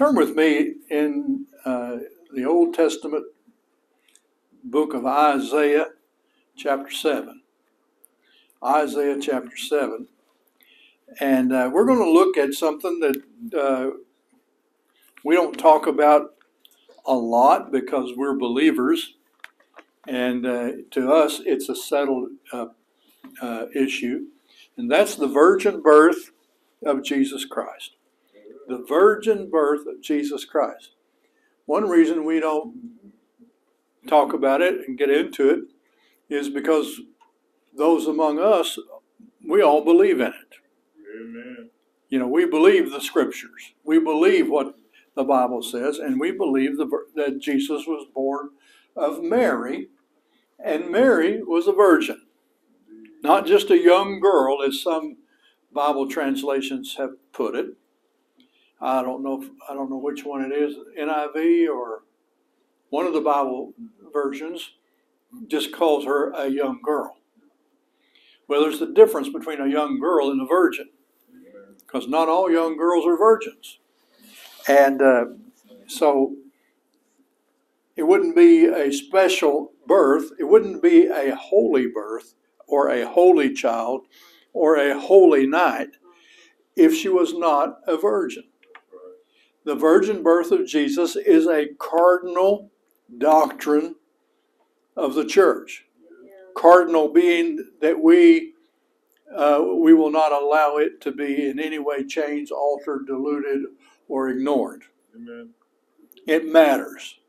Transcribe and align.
Turn 0.00 0.14
with 0.14 0.34
me 0.34 0.76
in 0.88 1.44
uh, 1.62 1.98
the 2.32 2.46
Old 2.46 2.72
Testament 2.72 3.26
book 4.64 4.94
of 4.94 5.04
Isaiah, 5.04 5.88
chapter 6.56 6.90
7. 6.90 7.42
Isaiah 8.64 9.18
chapter 9.20 9.58
7. 9.58 10.08
And 11.20 11.52
uh, 11.52 11.68
we're 11.70 11.84
going 11.84 11.98
to 11.98 12.10
look 12.10 12.38
at 12.38 12.54
something 12.54 13.00
that 13.00 13.22
uh, 13.54 13.90
we 15.22 15.34
don't 15.34 15.58
talk 15.58 15.86
about 15.86 16.34
a 17.04 17.12
lot 17.14 17.70
because 17.70 18.14
we're 18.16 18.38
believers. 18.38 19.16
And 20.08 20.46
uh, 20.46 20.70
to 20.92 21.12
us, 21.12 21.42
it's 21.44 21.68
a 21.68 21.76
settled 21.76 22.30
uh, 22.54 22.68
uh, 23.42 23.66
issue. 23.74 24.28
And 24.78 24.90
that's 24.90 25.14
the 25.14 25.28
virgin 25.28 25.82
birth 25.82 26.30
of 26.86 27.04
Jesus 27.04 27.44
Christ. 27.44 27.96
The 28.70 28.84
virgin 28.88 29.50
birth 29.50 29.84
of 29.88 30.00
Jesus 30.00 30.44
Christ. 30.44 30.90
One 31.66 31.88
reason 31.88 32.24
we 32.24 32.38
don't 32.38 32.72
talk 34.06 34.32
about 34.32 34.62
it 34.62 34.86
and 34.86 34.96
get 34.96 35.10
into 35.10 35.50
it 35.50 35.60
is 36.28 36.48
because 36.48 37.00
those 37.76 38.06
among 38.06 38.38
us, 38.38 38.78
we 39.44 39.60
all 39.60 39.84
believe 39.84 40.20
in 40.20 40.28
it. 40.28 40.54
Amen. 41.20 41.70
You 42.10 42.20
know, 42.20 42.28
we 42.28 42.46
believe 42.46 42.92
the 42.92 43.00
scriptures. 43.00 43.74
We 43.82 43.98
believe 43.98 44.48
what 44.48 44.76
the 45.16 45.24
Bible 45.24 45.64
says, 45.64 45.98
and 45.98 46.20
we 46.20 46.30
believe 46.30 46.76
the, 46.76 46.88
that 47.16 47.40
Jesus 47.40 47.88
was 47.88 48.06
born 48.14 48.50
of 48.94 49.20
Mary, 49.20 49.88
and 50.64 50.90
Mary 50.90 51.42
was 51.42 51.66
a 51.66 51.72
virgin. 51.72 52.22
Not 53.20 53.46
just 53.46 53.70
a 53.70 53.82
young 53.82 54.20
girl, 54.20 54.62
as 54.62 54.80
some 54.80 55.16
Bible 55.72 56.08
translations 56.08 56.94
have 56.98 57.14
put 57.32 57.56
it. 57.56 57.74
I 58.80 59.02
don't 59.02 59.22
know. 59.22 59.42
If, 59.42 59.50
I 59.68 59.74
don't 59.74 59.90
know 59.90 59.98
which 59.98 60.24
one 60.24 60.42
it 60.42 60.54
is, 60.54 60.74
NIV 60.98 61.68
or 61.68 62.04
one 62.88 63.06
of 63.06 63.12
the 63.12 63.20
Bible 63.20 63.74
versions, 64.12 64.72
just 65.48 65.72
calls 65.72 66.04
her 66.04 66.30
a 66.30 66.48
young 66.48 66.80
girl. 66.82 67.18
Well, 68.48 68.62
there's 68.62 68.80
a 68.80 68.92
difference 68.92 69.28
between 69.28 69.60
a 69.60 69.68
young 69.68 70.00
girl 70.00 70.30
and 70.30 70.40
a 70.40 70.46
virgin, 70.46 70.88
because 71.78 72.08
not 72.08 72.28
all 72.28 72.50
young 72.50 72.76
girls 72.76 73.06
are 73.06 73.16
virgins, 73.16 73.78
and 74.66 75.00
uh, 75.00 75.26
so 75.86 76.34
it 77.96 78.04
wouldn't 78.04 78.34
be 78.34 78.64
a 78.64 78.92
special 78.92 79.72
birth. 79.86 80.32
It 80.38 80.44
wouldn't 80.44 80.82
be 80.82 81.06
a 81.06 81.34
holy 81.36 81.86
birth 81.86 82.34
or 82.66 82.88
a 82.88 83.06
holy 83.06 83.52
child 83.52 84.06
or 84.52 84.76
a 84.76 84.98
holy 84.98 85.46
night 85.46 85.96
if 86.76 86.94
she 86.94 87.08
was 87.08 87.34
not 87.34 87.80
a 87.86 87.96
virgin. 87.96 88.44
The 89.64 89.74
virgin 89.74 90.22
birth 90.22 90.52
of 90.52 90.66
Jesus 90.66 91.16
is 91.16 91.46
a 91.46 91.74
cardinal 91.78 92.70
doctrine 93.18 93.96
of 94.96 95.14
the 95.14 95.24
church. 95.24 95.84
Cardinal 96.56 97.12
being 97.12 97.70
that 97.80 98.00
we 98.00 98.54
uh, 99.34 99.64
we 99.76 99.94
will 99.94 100.10
not 100.10 100.32
allow 100.32 100.76
it 100.76 101.00
to 101.02 101.12
be 101.12 101.48
in 101.48 101.60
any 101.60 101.78
way 101.78 102.04
changed, 102.04 102.50
altered, 102.50 103.06
diluted, 103.06 103.60
or 104.08 104.28
ignored. 104.28 104.82
Amen. 105.14 105.50
It 106.26 106.46
matters. 106.46 107.20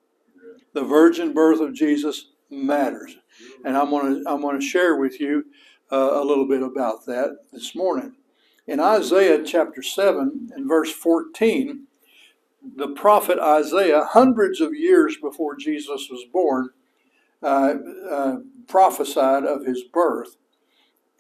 The 0.74 0.84
virgin 0.84 1.34
birth 1.34 1.60
of 1.60 1.74
Jesus 1.74 2.32
matters, 2.50 3.18
and 3.64 3.78
I'm 3.78 3.90
going 3.90 4.24
to 4.24 4.30
I'm 4.30 4.42
going 4.42 4.60
to 4.60 4.66
share 4.66 4.96
with 4.96 5.20
you 5.20 5.46
uh, 5.92 6.22
a 6.22 6.24
little 6.24 6.48
bit 6.48 6.64
about 6.64 7.06
that 7.06 7.38
this 7.54 7.76
morning. 7.76 8.16
In 8.68 8.80
Isaiah 8.80 9.44
chapter 9.44 9.84
seven 9.84 10.50
and 10.56 10.68
verse 10.68 10.92
fourteen, 10.92 11.88
the 12.76 12.90
prophet 12.90 13.40
Isaiah, 13.40 14.06
hundreds 14.12 14.62
of 14.62 14.74
years 14.74 15.18
before 15.18 15.56
Jesus 15.56 16.08
was 16.10 16.26
born, 16.32 16.70
uh, 17.44 17.76
uh, 18.10 18.36
prophesied 18.68 19.44
of 19.44 19.66
his 19.66 19.84
birth. 19.84 20.38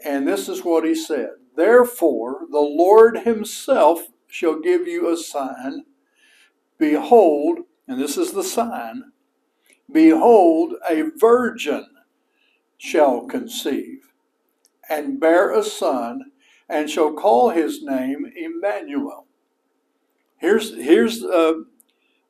And 0.03 0.27
this 0.27 0.49
is 0.49 0.63
what 0.63 0.85
he 0.85 0.95
said 0.95 1.31
Therefore, 1.55 2.41
the 2.51 2.59
Lord 2.59 3.19
himself 3.19 4.01
shall 4.27 4.59
give 4.59 4.87
you 4.87 5.11
a 5.11 5.17
sign. 5.17 5.85
Behold, 6.77 7.59
and 7.87 8.01
this 8.01 8.17
is 8.17 8.31
the 8.31 8.43
sign 8.43 9.03
Behold, 9.91 10.75
a 10.89 11.03
virgin 11.17 11.87
shall 12.77 13.25
conceive 13.27 13.99
and 14.89 15.19
bear 15.19 15.51
a 15.53 15.63
son, 15.63 16.31
and 16.69 16.89
shall 16.89 17.13
call 17.13 17.49
his 17.49 17.83
name 17.83 18.25
Emmanuel. 18.35 19.27
Here's, 20.41 20.73
here's 20.75 21.23
uh, 21.23 21.53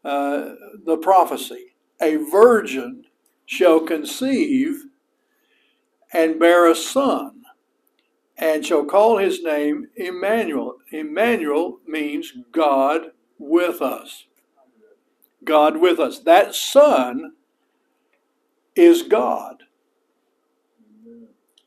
uh, 0.03 0.55
the 0.85 0.97
prophecy 1.01 1.75
A 2.01 2.17
virgin 2.17 3.05
shall 3.45 3.79
conceive 3.79 4.83
and 6.13 6.39
bear 6.39 6.69
a 6.69 6.75
son, 6.75 7.43
and 8.37 8.65
shall 8.65 8.83
call 8.83 9.17
his 9.17 9.41
name 9.43 9.87
Emmanuel. 9.95 10.75
Emmanuel 10.91 11.79
means 11.87 12.33
God 12.51 13.11
with 13.39 13.81
us. 13.81 14.25
God 15.45 15.77
with 15.77 15.99
us. 15.99 16.19
That 16.19 16.53
son 16.53 17.33
is 18.75 19.03
God 19.03 19.63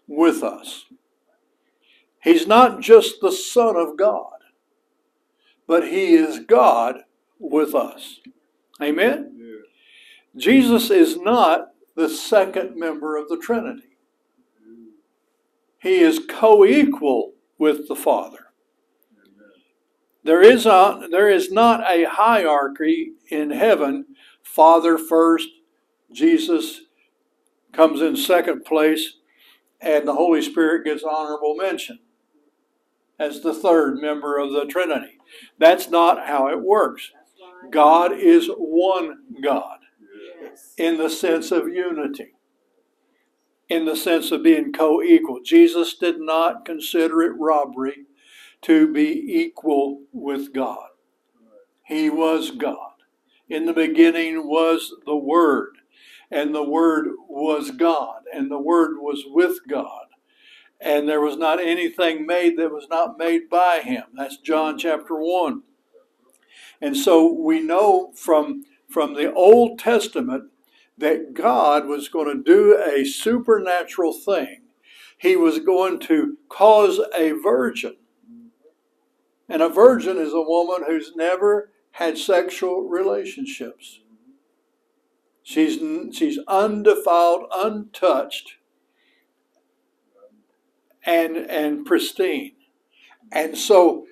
with 0.06 0.42
us. 0.42 0.84
He's 2.22 2.46
not 2.46 2.80
just 2.80 3.20
the 3.20 3.32
Son 3.32 3.76
of 3.76 3.98
God, 3.98 4.33
but 5.66 5.88
He 5.88 6.14
is 6.14 6.40
God 6.40 7.00
with 7.38 7.74
us. 7.74 8.20
Amen? 8.82 9.36
Yeah. 9.38 10.40
Jesus 10.40 10.90
is 10.90 11.16
not 11.16 11.68
the 11.94 12.08
second 12.08 12.76
member 12.76 13.16
of 13.16 13.28
the 13.28 13.38
Trinity. 13.38 13.98
He 15.80 16.00
is 16.00 16.20
co 16.28 16.64
equal 16.64 17.34
with 17.58 17.88
the 17.88 17.96
Father. 17.96 18.38
There 20.24 20.42
is, 20.42 20.64
a, 20.64 21.06
there 21.10 21.28
is 21.28 21.52
not 21.52 21.80
a 21.88 22.04
hierarchy 22.04 23.12
in 23.28 23.50
heaven 23.50 24.06
Father 24.44 24.98
first, 24.98 25.48
Jesus 26.12 26.82
comes 27.72 28.00
in 28.00 28.16
second 28.16 28.64
place, 28.64 29.14
and 29.80 30.06
the 30.06 30.14
Holy 30.14 30.42
Spirit 30.42 30.84
gets 30.84 31.02
honorable 31.02 31.56
mention 31.56 31.98
as 33.18 33.40
the 33.40 33.52
third 33.52 34.00
member 34.00 34.38
of 34.38 34.52
the 34.52 34.66
Trinity. 34.66 35.13
That's 35.58 35.88
not 35.88 36.26
how 36.26 36.48
it 36.48 36.60
works. 36.60 37.10
God 37.70 38.12
is 38.12 38.48
one 38.56 39.18
God 39.42 39.78
in 40.76 40.98
the 40.98 41.10
sense 41.10 41.50
of 41.50 41.68
unity, 41.68 42.34
in 43.68 43.84
the 43.84 43.96
sense 43.96 44.30
of 44.30 44.42
being 44.42 44.72
co 44.72 45.02
equal. 45.02 45.40
Jesus 45.42 45.94
did 45.96 46.20
not 46.20 46.64
consider 46.64 47.22
it 47.22 47.32
robbery 47.38 48.06
to 48.62 48.92
be 48.92 49.10
equal 49.10 50.02
with 50.12 50.52
God, 50.52 50.88
He 51.86 52.10
was 52.10 52.50
God. 52.50 52.92
In 53.48 53.66
the 53.66 53.74
beginning 53.74 54.48
was 54.48 54.94
the 55.04 55.16
Word, 55.16 55.76
and 56.30 56.54
the 56.54 56.64
Word 56.64 57.08
was 57.28 57.70
God, 57.70 58.22
and 58.32 58.50
the 58.50 58.58
Word 58.58 58.96
was 58.98 59.24
with 59.26 59.58
God. 59.68 60.06
And 60.80 61.08
there 61.08 61.20
was 61.20 61.36
not 61.36 61.60
anything 61.60 62.26
made 62.26 62.58
that 62.58 62.72
was 62.72 62.86
not 62.90 63.18
made 63.18 63.48
by 63.48 63.80
Him. 63.82 64.04
That's 64.14 64.36
John 64.36 64.76
chapter 64.78 65.14
1. 65.14 65.62
And 66.80 66.96
so 66.96 67.32
we 67.32 67.60
know 67.60 68.12
from, 68.14 68.64
from 68.88 69.14
the 69.14 69.32
Old 69.32 69.78
Testament 69.78 70.50
that 70.98 71.34
God 71.34 71.86
was 71.86 72.08
going 72.08 72.36
to 72.36 72.42
do 72.42 72.78
a 72.78 73.04
supernatural 73.04 74.12
thing. 74.12 74.62
He 75.16 75.36
was 75.36 75.60
going 75.60 76.00
to 76.00 76.36
cause 76.48 77.00
a 77.16 77.32
virgin. 77.32 77.96
And 79.48 79.62
a 79.62 79.68
virgin 79.68 80.18
is 80.18 80.32
a 80.32 80.40
woman 80.40 80.84
who's 80.86 81.12
never 81.16 81.70
had 81.92 82.18
sexual 82.18 82.88
relationships. 82.88 84.00
She's, 85.42 85.78
she's 86.16 86.38
undefiled, 86.48 87.44
untouched, 87.54 88.56
and, 91.06 91.36
and 91.36 91.84
pristine. 91.84 92.52
And 93.32 93.56
so 93.56 94.06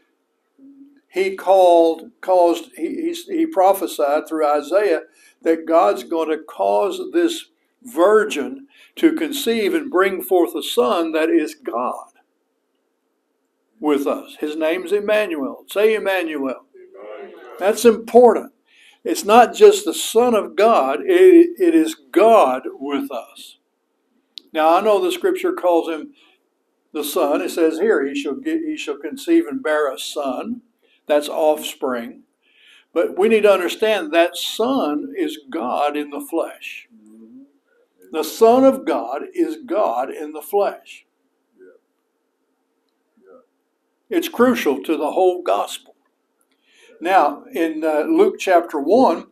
he 1.09 1.37
called, 1.37 2.11
caused, 2.21 2.71
he, 2.77 3.13
he, 3.13 3.37
he 3.39 3.47
prophesied 3.47 4.27
through 4.27 4.47
Isaiah 4.47 5.03
that 5.43 5.67
God's 5.67 6.05
going 6.05 6.31
to 6.31 6.39
cause 6.39 7.01
this 7.13 7.47
virgin 7.83 8.67
to 8.97 9.13
conceive 9.13 9.75
and 9.75 9.91
bring 9.91 10.23
forth 10.23 10.55
a 10.55 10.63
son 10.63 11.13
that 11.13 11.31
is 11.31 11.55
God 11.55 12.13
with 13.81 14.07
us. 14.07 14.37
His 14.39 14.57
name's 14.57 14.93
Emmanuel. 14.93 15.65
Say 15.69 15.95
Emmanuel. 15.95 16.65
That's 17.59 17.85
important. 17.85 18.53
It's 19.05 19.25
not 19.25 19.55
just 19.55 19.85
the 19.85 19.95
Son 19.95 20.35
of 20.35 20.55
God, 20.55 21.01
it, 21.03 21.51
it 21.59 21.75
is 21.75 21.97
God 22.13 22.63
with 22.75 23.11
us. 23.11 23.59
Now, 24.53 24.77
I 24.77 24.81
know 24.81 25.03
the 25.03 25.11
scripture 25.11 25.53
calls 25.53 25.89
him 25.89 26.13
the 26.93 27.05
Son. 27.05 27.41
It 27.41 27.51
says 27.51 27.79
here, 27.79 28.07
he 28.07 28.15
shall, 28.15 28.35
get, 28.35 28.61
he 28.61 28.77
shall 28.77 28.97
conceive 28.97 29.47
and 29.47 29.63
bear 29.63 29.93
a 29.93 29.99
son. 29.99 30.63
That's 31.07 31.29
offspring. 31.29 32.23
But 32.93 33.19
we 33.19 33.29
need 33.29 33.43
to 33.43 33.53
understand 33.53 34.13
that 34.13 34.37
Son 34.37 35.13
is 35.17 35.39
God 35.51 35.97
in 35.97 36.11
the 36.11 36.21
flesh. 36.21 36.89
The 38.13 38.23
Son 38.23 38.65
of 38.65 38.85
God 38.85 39.23
is 39.35 39.59
God 39.65 40.11
in 40.11 40.33
the 40.33 40.43
flesh. 40.43 41.07
It's 44.11 44.29
crucial 44.29 44.83
to 44.83 44.97
the 44.99 45.13
whole 45.13 45.43
gospel. 45.43 45.95
Now, 47.01 47.45
in 47.53 47.83
uh, 47.83 48.01
Luke 48.01 48.37
chapter 48.39 48.79
1, 48.79 49.27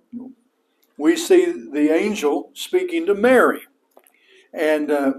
we 0.96 1.16
see 1.16 1.44
the 1.44 1.94
angel 1.94 2.50
speaking 2.54 3.04
to 3.06 3.14
Mary. 3.14 3.60
And 4.54 4.90
uh, 4.90 5.12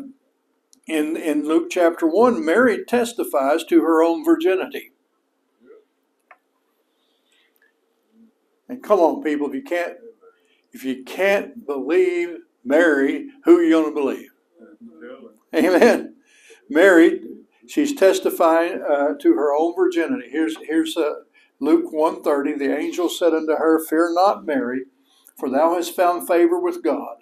in, 0.92 1.16
in 1.16 1.48
Luke 1.48 1.70
chapter 1.70 2.06
1, 2.06 2.44
Mary 2.44 2.84
testifies 2.84 3.64
to 3.66 3.82
her 3.82 4.04
own 4.04 4.26
virginity. 4.26 4.92
And 8.68 8.84
come 8.84 9.00
on, 9.00 9.24
people, 9.24 9.48
if 9.48 9.54
you 9.54 9.64
can't 9.64 9.96
if 10.74 10.86
you 10.86 11.04
can't 11.04 11.66
believe 11.68 12.38
Mary, 12.64 13.28
who 13.44 13.58
are 13.58 13.64
you 13.64 13.72
going 13.72 13.86
to 13.86 13.94
believe? 13.94 14.30
Amen. 15.54 16.16
Mary, 16.70 17.22
she's 17.68 17.94
testifying 17.94 18.82
uh, 18.82 19.16
to 19.20 19.34
her 19.34 19.54
own 19.54 19.76
virginity. 19.76 20.30
Here's 20.32 20.56
here's 20.66 20.96
uh, 20.96 21.24
Luke 21.60 21.92
130. 21.92 22.58
The 22.58 22.78
angel 22.78 23.10
said 23.10 23.34
unto 23.34 23.56
her, 23.56 23.84
Fear 23.84 24.14
not, 24.14 24.46
Mary, 24.46 24.84
for 25.38 25.50
thou 25.50 25.76
hast 25.76 25.96
found 25.96 26.28
favor 26.28 26.60
with 26.60 26.84
God. 26.84 27.18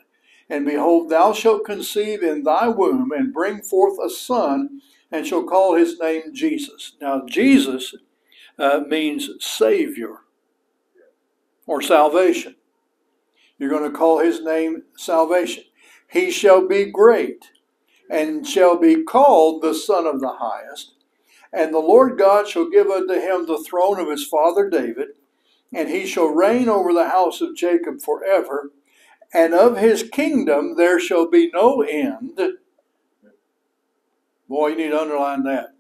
And 0.49 0.65
behold, 0.65 1.09
thou 1.09 1.33
shalt 1.33 1.65
conceive 1.65 2.23
in 2.23 2.43
thy 2.43 2.67
womb 2.67 3.11
and 3.11 3.33
bring 3.33 3.61
forth 3.61 3.97
a 4.03 4.09
son, 4.09 4.81
and 5.11 5.25
shall 5.25 5.43
call 5.43 5.75
his 5.75 5.99
name 5.99 6.33
Jesus. 6.33 6.93
Now, 7.01 7.23
Jesus 7.25 7.95
uh, 8.57 8.81
means 8.87 9.29
Savior 9.39 10.17
or 11.67 11.81
salvation. 11.81 12.55
You're 13.57 13.69
going 13.69 13.89
to 13.89 13.97
call 13.97 14.19
his 14.19 14.41
name 14.41 14.83
salvation. 14.97 15.65
He 16.07 16.31
shall 16.31 16.67
be 16.67 16.85
great 16.85 17.51
and 18.09 18.47
shall 18.47 18.77
be 18.77 19.03
called 19.03 19.61
the 19.61 19.73
Son 19.73 20.07
of 20.07 20.19
the 20.19 20.33
Highest. 20.39 20.93
And 21.53 21.73
the 21.73 21.79
Lord 21.79 22.17
God 22.17 22.47
shall 22.47 22.69
give 22.69 22.87
unto 22.87 23.13
him 23.13 23.45
the 23.45 23.63
throne 23.67 23.99
of 23.99 24.09
his 24.09 24.25
father 24.25 24.69
David, 24.69 25.09
and 25.73 25.89
he 25.89 26.05
shall 26.05 26.27
reign 26.27 26.69
over 26.69 26.93
the 26.93 27.09
house 27.09 27.41
of 27.41 27.55
Jacob 27.55 28.01
forever, 28.01 28.71
and 29.33 29.53
of 29.53 29.77
his 29.77 30.03
kingdom 30.03 30.75
there 30.77 30.99
shall 30.99 31.29
be 31.29 31.51
no 31.53 31.81
end. 31.81 32.39
Boy, 34.47 34.69
you 34.69 34.77
need 34.77 34.89
to 34.89 35.01
underline 35.01 35.43
that. 35.43 35.75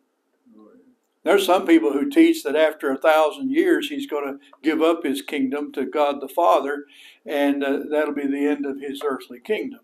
There's 1.23 1.45
some 1.45 1.65
people 1.67 1.91
who 1.91 2.09
teach 2.09 2.43
that 2.43 2.55
after 2.55 2.91
a 2.91 2.97
thousand 2.97 3.51
years 3.51 3.89
he's 3.89 4.07
going 4.07 4.25
to 4.25 4.39
give 4.63 4.81
up 4.81 5.03
his 5.03 5.21
kingdom 5.21 5.71
to 5.73 5.85
God 5.85 6.21
the 6.21 6.29
Father, 6.29 6.85
and 7.25 7.63
uh, 7.63 7.79
that'll 7.91 8.13
be 8.13 8.27
the 8.27 8.47
end 8.47 8.65
of 8.65 8.79
his 8.79 9.01
earthly 9.05 9.39
kingdom. 9.39 9.81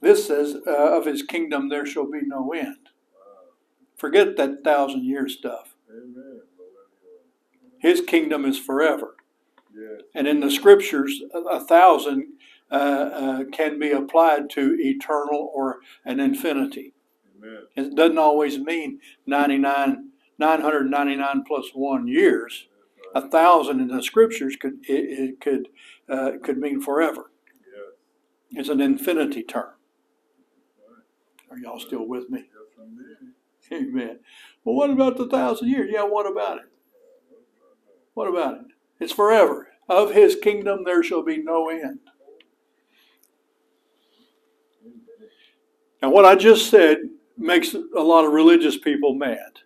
This 0.00 0.26
says, 0.26 0.56
uh, 0.66 0.96
of 0.98 1.06
his 1.06 1.22
kingdom 1.22 1.68
there 1.68 1.86
shall 1.86 2.10
be 2.10 2.22
no 2.22 2.52
end. 2.52 2.88
Forget 3.96 4.36
that 4.36 4.64
thousand 4.64 5.04
year 5.04 5.28
stuff. 5.28 5.74
His 7.80 8.00
kingdom 8.00 8.44
is 8.44 8.58
forever. 8.58 9.16
Yes. 9.78 10.00
And 10.14 10.26
in 10.26 10.40
the 10.40 10.50
scriptures, 10.50 11.22
a, 11.32 11.60
thousand 11.60 12.32
uh, 12.70 12.74
uh, 12.74 13.44
can 13.52 13.78
be 13.78 13.92
applied 13.92 14.50
to 14.50 14.76
eternal 14.78 15.50
or 15.54 15.78
an 16.04 16.18
infinity. 16.18 16.94
Amen. 17.36 17.62
It 17.76 17.94
doesn't 17.94 18.18
always 18.18 18.58
mean 18.58 19.00
99, 19.26 20.10
999 20.38 21.44
plus 21.46 21.70
one 21.74 22.08
years. 22.08 22.66
Right. 23.14 23.24
A 23.24 23.28
thousand 23.28 23.80
in 23.80 23.88
the 23.88 24.02
scriptures 24.02 24.56
could 24.56 24.80
it, 24.88 25.18
it 25.18 25.40
could 25.40 25.68
uh, 26.08 26.32
could 26.42 26.58
mean 26.58 26.80
forever. 26.80 27.30
Yes. 27.72 28.60
It's 28.60 28.68
an 28.68 28.80
infinity 28.80 29.44
term. 29.44 29.70
Right. 30.88 31.56
Are 31.56 31.58
y'all 31.58 31.78
still 31.78 32.06
with 32.06 32.28
me? 32.28 32.46
Yes, 33.70 33.80
Amen. 33.80 34.18
Well, 34.64 34.74
what 34.74 34.90
about 34.90 35.16
the 35.16 35.28
thousand 35.28 35.68
years? 35.68 35.90
Yeah, 35.92 36.02
what 36.02 36.30
about 36.30 36.58
it? 36.58 36.64
What 38.14 38.28
about 38.28 38.54
it? 38.54 38.66
It's 39.00 39.12
forever. 39.12 39.67
Of 39.88 40.12
his 40.12 40.36
kingdom 40.36 40.84
there 40.84 41.02
shall 41.02 41.22
be 41.22 41.38
no 41.38 41.70
end. 41.70 42.00
Now, 46.02 46.10
what 46.10 46.24
I 46.24 46.34
just 46.34 46.70
said 46.70 46.98
makes 47.36 47.74
a 47.74 48.00
lot 48.00 48.24
of 48.24 48.32
religious 48.32 48.76
people 48.76 49.14
mad 49.14 49.60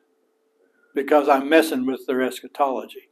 because 0.95 1.29
I'm 1.29 1.49
messing 1.49 1.87
with 1.87 2.07
their 2.07 2.23
eschatology. 2.23 3.09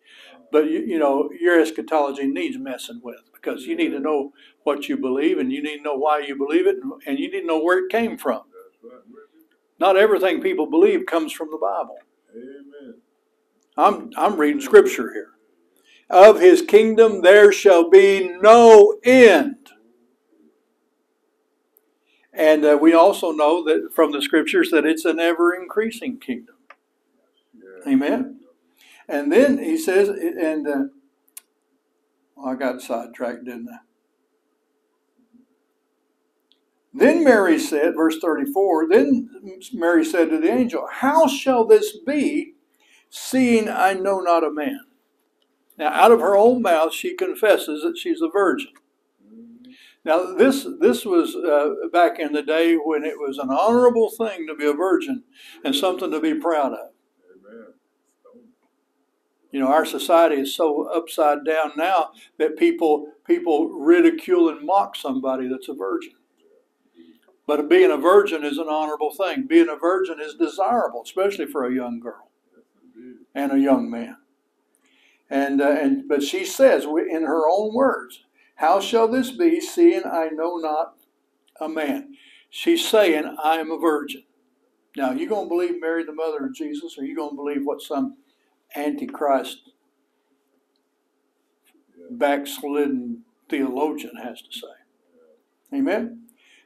But 0.53 0.71
you, 0.71 0.81
you, 0.81 0.99
know, 0.99 1.31
your 1.39 1.61
eschatology 1.61 2.27
needs 2.27 2.59
messing 2.59 3.01
with 3.03 3.21
because 3.33 3.67
you 3.67 3.77
need 3.77 3.91
to 3.91 4.01
know 4.01 4.33
what 4.65 4.89
you 4.89 4.97
believe 4.97 5.39
and 5.39 5.53
you 5.53 5.63
need 5.63 5.79
to 5.79 5.83
know 5.83 5.95
why 5.95 6.21
you 6.21 6.37
believe 6.37 6.67
it 6.67 6.77
and, 6.83 6.93
and 7.07 7.19
you 7.19 7.31
need 7.31 7.41
to 7.41 7.47
know 7.47 7.63
where 7.63 7.85
it 7.85 7.91
came 7.91 8.19
from. 8.19 8.43
Not 9.79 9.97
everything 9.97 10.43
people 10.43 10.67
believe 10.67 11.07
comes 11.07 11.33
from 11.33 11.51
the 11.51 11.57
Bible. 11.57 11.97
Amen. 12.35 13.01
I'm 13.77 14.11
I'm 14.17 14.37
reading 14.37 14.61
scripture 14.61 15.13
here. 15.13 15.31
Of 16.11 16.41
his 16.41 16.63
kingdom 16.63 17.23
there 17.23 17.53
shall 17.53 17.89
be 17.89 18.37
no 18.41 18.99
end. 19.05 19.57
And 22.33 22.65
uh, 22.65 22.79
we 22.81 22.93
also 22.93 23.33
know 23.33 23.63
that 23.65 23.91
from 23.95 24.13
the 24.13 24.23
scriptures 24.23 24.71
that 24.71 24.87
it's 24.87 25.05
an 25.05 25.21
ever 25.21 25.55
increasing 25.55 26.19
kingdom. 26.19 26.57
Yeah. 27.55 27.93
Amen. 27.93 28.41
And 29.09 29.31
then 29.31 29.59
he 29.59 29.77
says, 29.77 30.09
and 30.09 30.67
uh, 30.67 30.83
well, 32.35 32.53
I 32.53 32.55
got 32.55 32.81
sidetracked, 32.81 33.45
didn't 33.45 33.69
I? 33.69 33.79
Then 36.93 37.23
Mary 37.23 37.59
said, 37.59 37.95
verse 37.95 38.19
34, 38.21 38.89
then 38.89 39.31
Mary 39.73 40.05
said 40.05 40.31
to 40.31 40.39
the 40.39 40.51
angel, 40.51 40.89
How 40.91 41.29
shall 41.29 41.65
this 41.65 41.97
be, 42.05 42.55
seeing 43.11 43.69
I 43.69 43.95
know 43.95 44.21
not 44.21 44.43
a 44.43 44.51
man? 44.51 44.81
Now, 45.81 45.95
out 45.95 46.13
of 46.13 46.21
her 46.21 46.37
own 46.37 46.61
mouth, 46.61 46.93
she 46.93 47.15
confesses 47.15 47.83
that 47.83 47.97
she's 47.97 48.21
a 48.21 48.29
virgin. 48.29 48.73
Now, 50.05 50.35
this 50.35 50.67
this 50.79 51.07
was 51.07 51.35
uh, 51.35 51.89
back 51.91 52.19
in 52.19 52.35
the 52.35 52.43
day 52.43 52.75
when 52.75 53.03
it 53.03 53.19
was 53.19 53.39
an 53.39 53.49
honorable 53.49 54.11
thing 54.11 54.47
to 54.47 54.55
be 54.55 54.67
a 54.67 54.75
virgin 54.75 55.25
and 55.65 55.75
something 55.75 56.11
to 56.11 56.21
be 56.21 56.35
proud 56.35 56.75
of. 56.75 56.91
You 59.53 59.61
know, 59.61 59.69
our 59.69 59.87
society 59.87 60.37
is 60.37 60.55
so 60.55 60.83
upside 60.95 61.47
down 61.47 61.73
now 61.79 62.11
that 62.37 62.59
people 62.59 63.13
people 63.27 63.71
ridicule 63.71 64.51
and 64.51 64.67
mock 64.67 64.97
somebody 64.97 65.49
that's 65.49 65.71
a 65.71 65.75
virgin. 65.75 66.13
But 67.47 67.71
being 67.71 67.91
a 67.91 67.97
virgin 67.97 68.45
is 68.45 68.59
an 68.59 68.69
honorable 68.69 69.15
thing. 69.15 69.47
Being 69.47 69.71
a 69.71 69.77
virgin 69.77 70.21
is 70.21 70.35
desirable, 70.35 71.03
especially 71.05 71.47
for 71.47 71.65
a 71.65 71.75
young 71.75 72.01
girl 72.01 72.31
and 73.35 73.51
a 73.53 73.59
young 73.59 73.91
man. 73.91 74.19
And, 75.31 75.63
uh, 75.63 75.71
and 75.71 76.09
but 76.09 76.23
she 76.23 76.45
says 76.45 76.85
in 76.85 77.23
her 77.23 77.49
own 77.49 77.73
words, 77.73 78.25
how 78.57 78.81
shall 78.81 79.09
this 79.09 79.31
be, 79.31 79.61
seeing 79.61 80.03
I 80.05 80.29
know 80.33 80.57
not 80.57 80.97
a 81.61 81.69
man? 81.69 82.17
She's 82.51 82.87
saying, 82.87 83.37
I 83.43 83.57
am 83.57 83.71
a 83.71 83.79
virgin. 83.79 84.25
Now, 84.97 85.13
you 85.13 85.29
to 85.45 85.49
believe 85.49 85.81
Mary, 85.81 86.05
the 86.05 86.13
mother 86.13 86.45
of 86.45 86.55
Jesus, 86.55 86.99
or 86.99 87.05
you 87.05 87.15
to 87.31 87.37
believe 87.37 87.65
what 87.65 87.81
some 87.81 88.17
antichrist 88.77 89.71
backslidden 92.11 93.23
theologian 93.49 94.17
has 94.17 94.43
to 94.43 94.53
say? 94.53 95.77
Amen. 95.79 96.25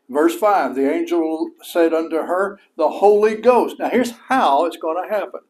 Verse 0.09 0.35
5 0.35 0.75
The 0.75 0.91
angel 0.91 1.51
said 1.63 1.93
unto 1.93 2.17
her, 2.17 2.59
The 2.77 2.89
Holy 2.89 3.37
Ghost. 3.37 3.77
Now, 3.79 3.91
here's 3.91 4.13
how 4.29 4.65
it's 4.65 4.79
going 4.79 5.03
to 5.03 5.15
happen. 5.15 5.41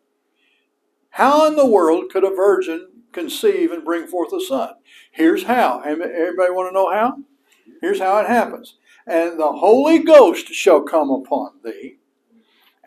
How 1.11 1.47
in 1.47 1.54
the 1.54 1.66
world 1.66 2.11
could 2.12 2.25
a 2.25 2.35
virgin 2.35 2.88
conceive 3.14 3.73
and 3.73 3.85
bring 3.85 4.06
forth 4.06 4.33
a 4.33 4.40
son. 4.40 4.75
Here's 5.12 5.44
how. 5.44 5.80
Everybody 5.80 6.52
want 6.52 6.68
to 6.68 6.75
know 6.75 6.92
how? 6.92 7.18
Here's 7.80 8.00
how 8.00 8.18
it 8.18 8.26
happens. 8.26 8.76
And 9.06 9.38
the 9.38 9.52
Holy 9.52 9.99
Ghost 10.00 10.49
shall 10.49 10.83
come 10.83 11.11
upon 11.11 11.52
thee, 11.64 11.99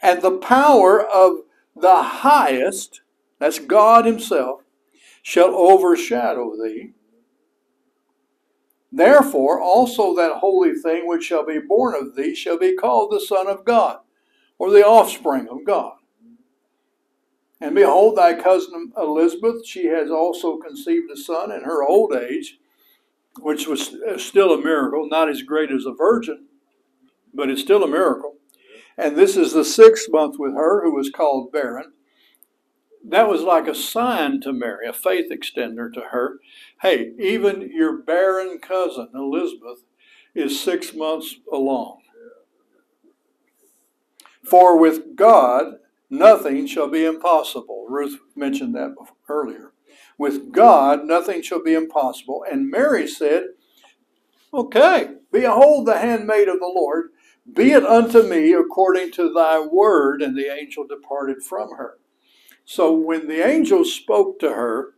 and 0.02 0.22
the 0.22 0.38
power 0.38 1.04
of 1.04 1.42
the 1.76 2.02
highest, 2.02 3.02
that's 3.40 3.60
God 3.60 4.06
Himself, 4.06 4.62
shall 5.22 5.54
overshadow 5.56 6.56
thee. 6.56 6.94
Therefore, 8.92 9.62
also 9.62 10.16
that 10.16 10.38
holy 10.38 10.74
thing 10.74 11.08
which 11.08 11.26
shall 11.26 11.46
be 11.46 11.60
born 11.60 11.94
of 11.94 12.16
thee 12.16 12.34
shall 12.34 12.58
be 12.58 12.74
called 12.74 13.12
the 13.12 13.20
Son 13.20 13.46
of 13.46 13.66
God, 13.66 14.00
or 14.58 14.72
the 14.72 14.86
offspring 14.86 15.48
of 15.50 15.66
God. 15.66 15.97
And 17.62 17.76
behold, 17.76 18.18
thy 18.18 18.36
cousin 18.36 18.94
Elizabeth, 18.98 19.66
she 19.66 19.88
has 19.88 20.12
also 20.12 20.58
conceived 20.58 21.12
a 21.12 21.18
son 21.18 21.52
in 21.52 21.64
her 21.64 21.84
old 21.84 22.14
age, 22.14 22.58
which 23.40 23.68
was 23.68 23.96
still 24.18 24.54
a 24.54 24.62
miracle, 24.62 25.08
not 25.10 25.30
as 25.30 25.42
great 25.44 25.72
as 25.72 25.86
a 25.86 25.94
virgin, 25.94 26.48
but 27.34 27.50
it's 27.50 27.62
still 27.62 27.84
a 27.84 27.88
miracle. 27.88 28.36
And 28.98 29.16
this 29.16 29.38
is 29.38 29.54
the 29.54 29.66
sixth 29.66 30.10
month 30.12 30.38
with 30.40 30.54
her, 30.54 30.84
who 30.84 30.96
was 30.96 31.10
called 31.10 31.52
barren. 31.52 31.94
that 33.04 33.30
was 33.30 33.42
like 33.42 33.68
a 33.68 33.76
sign 33.76 34.42
to 34.42 34.54
Mary, 34.54 34.88
a 34.88 34.94
faith 34.94 35.32
extender 35.32 35.92
to 35.94 36.02
her. 36.12 36.40
Hey, 36.82 37.14
even 37.20 37.72
your 37.74 37.98
barren 37.98 38.60
cousin, 38.60 39.10
Elizabeth, 39.16 39.84
is 40.36 40.62
six 40.62 40.94
months 40.94 41.38
along. 41.52 42.00
For 44.44 44.78
with 44.78 45.16
God, 45.16 45.76
nothing 46.10 46.68
shall 46.68 46.90
be 46.90 47.06
impossible. 47.06 47.86
Ruth 47.90 48.20
mentioned 48.36 48.76
that 48.76 48.96
earlier. 49.30 49.74
With 50.18 50.52
God, 50.52 51.06
nothing 51.06 51.42
shall 51.42 51.64
be 51.64 51.74
impossible. 51.74 52.44
And 52.50 52.70
Mary 52.70 53.08
said, 53.08 53.50
Okay, 54.54 55.10
behold 55.32 55.86
the 55.86 56.00
handmaid 56.00 56.48
of 56.48 56.60
the 56.60 56.72
Lord, 56.74 57.10
be 57.54 57.72
it 57.72 57.86
unto 57.86 58.24
me 58.24 58.54
according 58.54 59.12
to 59.14 59.32
thy 59.32 59.60
word. 59.60 60.22
And 60.22 60.38
the 60.38 60.52
angel 60.52 60.86
departed 60.88 61.44
from 61.44 61.76
her. 61.76 61.98
So 62.66 62.92
when 62.92 63.28
the 63.28 63.46
angel 63.46 63.86
spoke 63.86 64.40
to 64.40 64.50
her, 64.50 64.94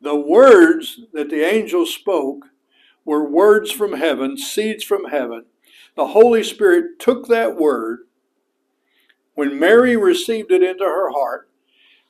the 0.00 0.16
words 0.16 1.00
that 1.12 1.28
the 1.28 1.42
angel 1.42 1.84
spoke 1.84 2.46
were 3.04 3.28
words 3.28 3.70
from 3.70 3.94
heaven, 3.94 4.38
seeds 4.38 4.84
from 4.84 5.06
heaven. 5.06 5.44
The 5.96 6.08
Holy 6.08 6.42
Spirit 6.42 6.98
took 6.98 7.28
that 7.28 7.56
word. 7.56 8.00
When 9.40 9.58
Mary 9.58 9.96
received 9.96 10.52
it 10.52 10.62
into 10.62 10.84
her 10.84 11.12
heart, 11.12 11.48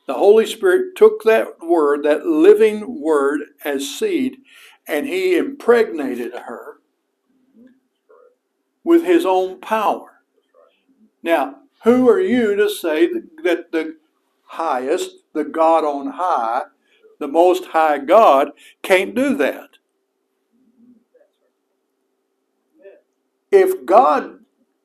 the 0.09 0.15
Holy 0.15 0.47
Spirit 0.47 0.97
took 0.97 1.23
that 1.23 1.61
word, 1.61 2.03
that 2.03 2.27
living 2.27 3.01
word, 3.01 3.43
as 3.65 3.89
seed, 3.89 4.39
and 4.89 5.07
he 5.07 5.37
impregnated 5.37 6.33
her 6.35 6.81
with 8.83 9.05
his 9.05 9.25
own 9.25 9.61
power. 9.61 10.23
Now, 11.23 11.61
who 11.85 12.11
are 12.11 12.19
you 12.19 12.57
to 12.57 12.69
say 12.69 13.07
that 13.45 13.71
the 13.71 13.95
highest, 14.47 15.13
the 15.33 15.45
God 15.45 15.85
on 15.85 16.15
high, 16.15 16.63
the 17.21 17.29
most 17.29 17.67
high 17.67 17.99
God, 17.99 18.51
can't 18.83 19.15
do 19.15 19.37
that? 19.37 19.69
If 23.53 23.87
God 23.87 24.40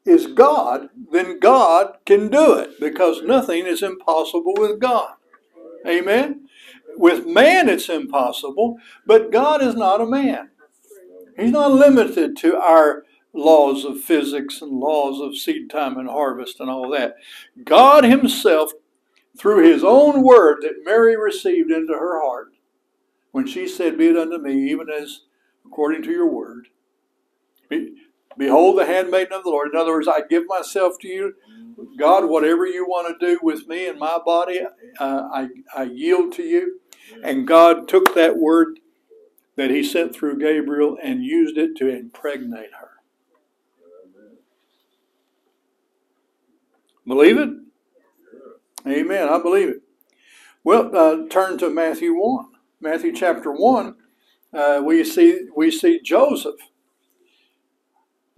is 0.05 0.27
God, 0.27 0.89
then 1.11 1.39
God 1.39 1.97
can 2.05 2.29
do 2.29 2.53
it 2.53 2.79
because 2.79 3.23
nothing 3.23 3.65
is 3.65 3.81
impossible 3.81 4.53
with 4.57 4.79
God. 4.79 5.15
Amen? 5.87 6.47
With 6.97 7.25
man, 7.25 7.67
it's 7.67 7.89
impossible, 7.89 8.77
but 9.05 9.31
God 9.31 9.61
is 9.61 9.75
not 9.75 10.01
a 10.01 10.05
man. 10.05 10.51
He's 11.37 11.51
not 11.51 11.71
limited 11.71 12.37
to 12.37 12.55
our 12.55 13.03
laws 13.33 13.83
of 13.83 13.99
physics 13.99 14.61
and 14.61 14.79
laws 14.79 15.19
of 15.19 15.37
seed 15.37 15.69
time 15.69 15.97
and 15.97 16.07
harvest 16.07 16.59
and 16.59 16.69
all 16.69 16.89
that. 16.91 17.15
God 17.63 18.05
Himself, 18.05 18.71
through 19.37 19.69
His 19.69 19.83
own 19.83 20.23
word 20.23 20.59
that 20.61 20.85
Mary 20.85 21.17
received 21.17 21.71
into 21.71 21.93
her 21.93 22.21
heart, 22.21 22.53
when 23.31 23.45
she 23.45 23.67
said, 23.67 23.97
Be 23.97 24.07
it 24.07 24.17
unto 24.17 24.37
me, 24.37 24.71
even 24.71 24.87
as 24.89 25.21
according 25.65 26.03
to 26.03 26.11
your 26.11 26.29
word. 26.29 26.69
Behold 28.37 28.77
the 28.77 28.85
handmaiden 28.85 29.33
of 29.33 29.43
the 29.43 29.49
Lord. 29.49 29.69
In 29.71 29.79
other 29.79 29.91
words, 29.91 30.07
I 30.07 30.21
give 30.29 30.43
myself 30.47 30.99
to 31.01 31.07
you. 31.07 31.33
God, 31.97 32.25
whatever 32.29 32.65
you 32.65 32.85
want 32.85 33.07
to 33.19 33.25
do 33.25 33.39
with 33.41 33.67
me 33.67 33.87
and 33.87 33.99
my 33.99 34.19
body, 34.25 34.61
uh, 34.99 35.29
I, 35.33 35.47
I 35.75 35.83
yield 35.83 36.33
to 36.33 36.43
you. 36.43 36.79
And 37.23 37.47
God 37.47 37.87
took 37.87 38.15
that 38.15 38.37
word 38.37 38.79
that 39.55 39.69
he 39.69 39.83
sent 39.83 40.15
through 40.15 40.39
Gabriel 40.39 40.97
and 41.01 41.23
used 41.23 41.57
it 41.57 41.75
to 41.77 41.89
impregnate 41.89 42.71
her. 42.79 42.89
Believe 47.07 47.37
it? 47.37 47.49
Amen. 48.87 49.29
I 49.29 49.41
believe 49.41 49.69
it. 49.69 49.81
Well, 50.63 50.95
uh, 50.95 51.27
turn 51.29 51.57
to 51.59 51.69
Matthew 51.69 52.13
1. 52.13 52.45
Matthew 52.81 53.13
chapter 53.13 53.51
1, 53.51 53.95
uh, 54.53 54.81
we, 54.83 55.03
see, 55.03 55.47
we 55.55 55.71
see 55.71 56.01
Joseph 56.01 56.55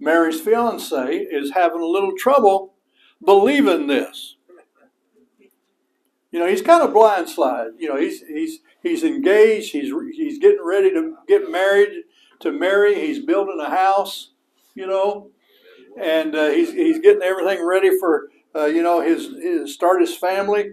Mary's 0.00 0.40
fiance 0.40 1.16
is 1.16 1.52
having 1.52 1.80
a 1.80 1.86
little 1.86 2.12
trouble 2.16 2.74
believing 3.24 3.86
this. 3.86 4.36
You 6.30 6.38
know, 6.38 6.46
he's 6.46 6.62
kind 6.62 6.82
of 6.82 6.90
blindsided. 6.90 7.72
You 7.78 7.88
know, 7.88 7.96
he's 7.96 8.22
he's 8.22 8.58
he's 8.82 9.02
engaged. 9.02 9.72
He's 9.72 9.92
he's 10.12 10.38
getting 10.38 10.64
ready 10.64 10.90
to 10.90 11.16
get 11.26 11.50
married 11.50 12.04
to 12.40 12.52
Mary. 12.52 12.94
He's 12.94 13.24
building 13.24 13.58
a 13.60 13.70
house. 13.70 14.32
You 14.74 14.86
know, 14.86 15.30
and 16.00 16.34
uh, 16.34 16.50
he's 16.50 16.72
he's 16.72 17.00
getting 17.00 17.22
everything 17.22 17.64
ready 17.66 17.98
for 17.98 18.28
uh, 18.54 18.66
you 18.66 18.82
know 18.82 19.00
his, 19.00 19.28
his 19.42 19.72
start 19.72 20.00
his 20.00 20.16
family. 20.16 20.72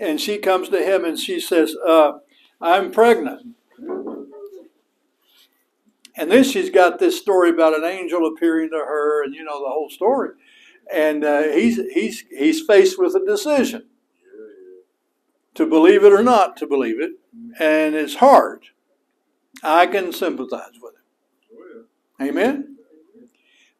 And 0.00 0.20
she 0.20 0.38
comes 0.38 0.70
to 0.70 0.82
him 0.82 1.04
and 1.04 1.18
she 1.18 1.38
says, 1.40 1.76
uh, 1.86 2.12
"I'm 2.60 2.92
pregnant." 2.92 3.54
And 6.14 6.30
then 6.30 6.44
she's 6.44 6.70
got 6.70 6.98
this 6.98 7.18
story 7.18 7.50
about 7.50 7.76
an 7.76 7.84
angel 7.84 8.26
appearing 8.26 8.70
to 8.70 8.76
her, 8.76 9.24
and 9.24 9.34
you 9.34 9.44
know 9.44 9.62
the 9.62 9.70
whole 9.70 9.88
story. 9.88 10.30
And 10.92 11.24
uh, 11.24 11.44
he's 11.44 11.80
he's 11.92 12.24
he's 12.30 12.60
faced 12.60 12.98
with 12.98 13.14
a 13.14 13.24
decision 13.24 13.86
to 15.54 15.66
believe 15.66 16.04
it 16.04 16.12
or 16.12 16.22
not 16.22 16.56
to 16.58 16.66
believe 16.66 17.00
it, 17.00 17.12
and 17.58 17.94
it's 17.94 18.16
hard. 18.16 18.66
I 19.62 19.86
can 19.86 20.12
sympathize 20.12 20.78
with 20.80 20.94
it. 20.94 22.28
Amen. 22.28 22.76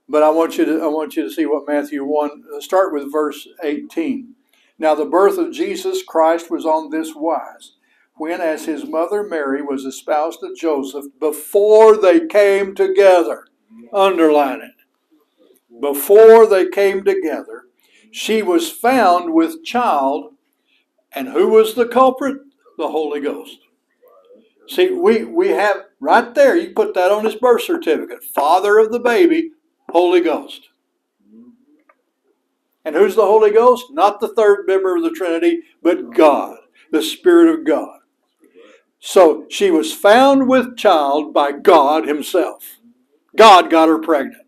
But 0.08 0.22
I 0.22 0.30
want 0.30 0.58
you 0.58 0.64
to 0.64 0.80
I 0.82 0.86
want 0.86 1.16
you 1.16 1.22
to 1.22 1.30
see 1.30 1.46
what 1.46 1.68
Matthew 1.68 2.04
one 2.04 2.44
uh, 2.54 2.60
start 2.60 2.92
with 2.92 3.12
verse 3.12 3.46
eighteen. 3.62 4.34
Now 4.78 4.94
the 4.94 5.04
birth 5.04 5.38
of 5.38 5.52
Jesus 5.52 6.02
Christ 6.02 6.50
was 6.50 6.64
on 6.64 6.90
this 6.90 7.12
wise 7.14 7.72
when, 8.16 8.40
as 8.40 8.66
his 8.66 8.84
mother 8.84 9.22
Mary 9.22 9.62
was 9.62 9.84
espoused 9.84 10.40
to 10.40 10.54
Joseph, 10.54 11.06
before 11.18 11.96
they 11.96 12.26
came 12.26 12.74
together. 12.74 13.46
Underline 13.92 14.60
it. 14.60 15.80
Before 15.80 16.46
they 16.46 16.68
came 16.68 17.04
together, 17.04 17.64
she 18.10 18.42
was 18.42 18.70
found 18.70 19.32
with 19.32 19.64
child. 19.64 20.34
And 21.12 21.28
who 21.28 21.48
was 21.48 21.74
the 21.74 21.86
culprit? 21.86 22.38
The 22.78 22.88
Holy 22.88 23.20
Ghost. 23.20 23.58
See, 24.68 24.90
we, 24.90 25.24
we 25.24 25.48
have 25.48 25.76
right 26.00 26.34
there, 26.34 26.56
you 26.56 26.70
put 26.70 26.94
that 26.94 27.10
on 27.10 27.24
his 27.24 27.34
birth 27.34 27.62
certificate. 27.62 28.24
Father 28.24 28.78
of 28.78 28.92
the 28.92 29.00
baby, 29.00 29.52
Holy 29.90 30.20
Ghost. 30.20 30.68
And 32.84 32.96
who's 32.96 33.14
the 33.14 33.26
Holy 33.26 33.50
Ghost? 33.50 33.86
Not 33.90 34.20
the 34.20 34.34
third 34.34 34.66
member 34.66 34.96
of 34.96 35.02
the 35.02 35.10
Trinity, 35.10 35.62
but 35.82 36.14
God, 36.14 36.58
the 36.90 37.02
Spirit 37.02 37.48
of 37.48 37.64
God. 37.64 38.00
So 39.04 39.46
she 39.50 39.72
was 39.72 39.92
found 39.92 40.48
with 40.48 40.76
child 40.76 41.34
by 41.34 41.50
God 41.50 42.06
Himself. 42.06 42.78
God 43.36 43.68
got 43.68 43.88
her 43.88 43.98
pregnant. 43.98 44.46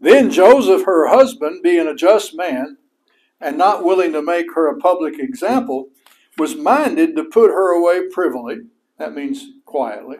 Then 0.00 0.30
Joseph, 0.30 0.84
her 0.84 1.08
husband, 1.08 1.64
being 1.64 1.88
a 1.88 1.96
just 1.96 2.36
man 2.36 2.76
and 3.40 3.58
not 3.58 3.84
willing 3.84 4.12
to 4.12 4.22
make 4.22 4.54
her 4.54 4.68
a 4.68 4.78
public 4.78 5.18
example, 5.18 5.88
was 6.38 6.54
minded 6.54 7.16
to 7.16 7.24
put 7.24 7.50
her 7.50 7.72
away 7.72 8.08
privily. 8.08 8.58
That 8.98 9.14
means 9.14 9.46
quietly. 9.66 10.18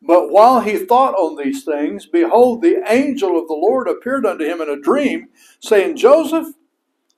But 0.00 0.30
while 0.30 0.60
he 0.60 0.78
thought 0.78 1.14
on 1.14 1.36
these 1.36 1.62
things, 1.62 2.06
behold, 2.06 2.62
the 2.62 2.82
angel 2.90 3.38
of 3.38 3.48
the 3.48 3.54
Lord 3.54 3.86
appeared 3.86 4.24
unto 4.24 4.46
him 4.46 4.62
in 4.62 4.70
a 4.70 4.80
dream, 4.80 5.28
saying, 5.60 5.96
Joseph, 5.96 6.54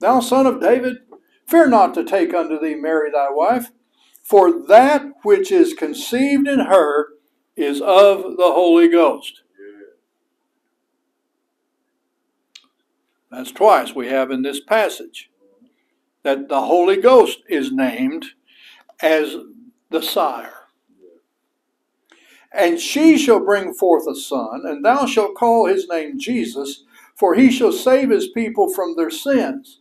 thou 0.00 0.18
son 0.18 0.46
of 0.46 0.60
David, 0.60 1.05
Fear 1.46 1.68
not 1.68 1.94
to 1.94 2.04
take 2.04 2.34
unto 2.34 2.58
thee 2.58 2.74
Mary 2.74 3.10
thy 3.10 3.30
wife, 3.30 3.70
for 4.22 4.66
that 4.66 5.06
which 5.22 5.52
is 5.52 5.74
conceived 5.74 6.48
in 6.48 6.60
her 6.60 7.08
is 7.56 7.80
of 7.80 8.22
the 8.36 8.52
Holy 8.52 8.88
Ghost. 8.88 9.42
That's 13.30 13.52
twice 13.52 13.94
we 13.94 14.08
have 14.08 14.30
in 14.30 14.42
this 14.42 14.60
passage 14.60 15.30
that 16.22 16.48
the 16.48 16.62
Holy 16.62 16.96
Ghost 16.96 17.40
is 17.48 17.70
named 17.70 18.26
as 19.00 19.36
the 19.90 20.02
sire. 20.02 20.52
And 22.52 22.80
she 22.80 23.18
shall 23.18 23.44
bring 23.44 23.74
forth 23.74 24.08
a 24.08 24.14
son, 24.16 24.62
and 24.64 24.84
thou 24.84 25.06
shalt 25.06 25.36
call 25.36 25.66
his 25.66 25.86
name 25.88 26.18
Jesus, 26.18 26.84
for 27.14 27.34
he 27.34 27.50
shall 27.50 27.72
save 27.72 28.10
his 28.10 28.28
people 28.28 28.72
from 28.72 28.96
their 28.96 29.10
sins. 29.10 29.80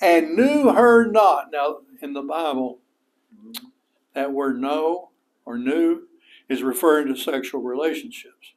and 0.00 0.34
knew 0.34 0.72
her 0.72 1.06
not. 1.06 1.48
Now, 1.52 1.78
in 2.00 2.12
the 2.12 2.22
Bible, 2.22 2.78
that 4.14 4.32
word 4.32 4.60
know 4.60 5.10
or 5.44 5.58
knew 5.58 6.08
is 6.48 6.62
referring 6.62 7.08
to 7.08 7.16
sexual 7.16 7.62
relationships. 7.62 8.54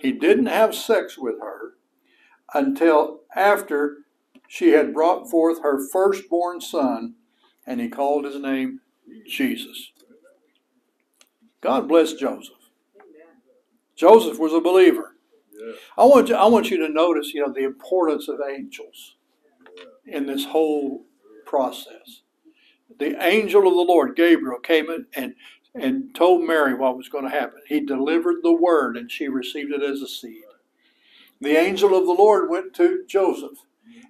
He 0.00 0.12
didn't 0.12 0.46
have 0.46 0.74
sex 0.74 1.18
with 1.18 1.40
her 1.40 1.74
until 2.54 3.20
after 3.34 3.98
she 4.46 4.70
had 4.70 4.94
brought 4.94 5.30
forth 5.30 5.62
her 5.62 5.78
firstborn 5.90 6.60
son, 6.60 7.14
and 7.66 7.80
he 7.80 7.88
called 7.88 8.24
his 8.24 8.40
name 8.40 8.80
Jesus. 9.26 9.92
God 11.60 11.88
bless 11.88 12.14
Joseph. 12.14 12.54
Joseph 13.94 14.38
was 14.38 14.54
a 14.54 14.60
believer. 14.60 15.16
I 15.98 16.04
want 16.04 16.28
you, 16.28 16.36
I 16.36 16.46
want 16.46 16.70
you 16.70 16.78
to 16.78 16.88
notice, 16.88 17.34
you 17.34 17.44
know, 17.44 17.52
the 17.52 17.64
importance 17.64 18.28
of 18.28 18.38
angels 18.48 19.16
in 20.10 20.26
this 20.26 20.46
whole 20.46 21.06
process. 21.46 22.22
The 22.98 23.22
angel 23.24 23.66
of 23.68 23.74
the 23.74 23.92
Lord, 23.92 24.16
Gabriel, 24.16 24.58
came 24.58 24.90
in 24.90 25.06
and 25.14 25.34
and 25.74 26.14
told 26.14 26.44
Mary 26.44 26.74
what 26.74 26.96
was 26.96 27.08
going 27.08 27.24
to 27.24 27.30
happen. 27.30 27.60
He 27.68 27.80
delivered 27.80 28.36
the 28.42 28.52
word, 28.52 28.96
and 28.96 29.10
she 29.12 29.28
received 29.28 29.72
it 29.72 29.82
as 29.82 30.00
a 30.00 30.08
seed. 30.08 30.42
The 31.40 31.56
angel 31.56 31.96
of 31.96 32.06
the 32.06 32.12
Lord 32.12 32.50
went 32.50 32.74
to 32.74 33.04
Joseph 33.06 33.58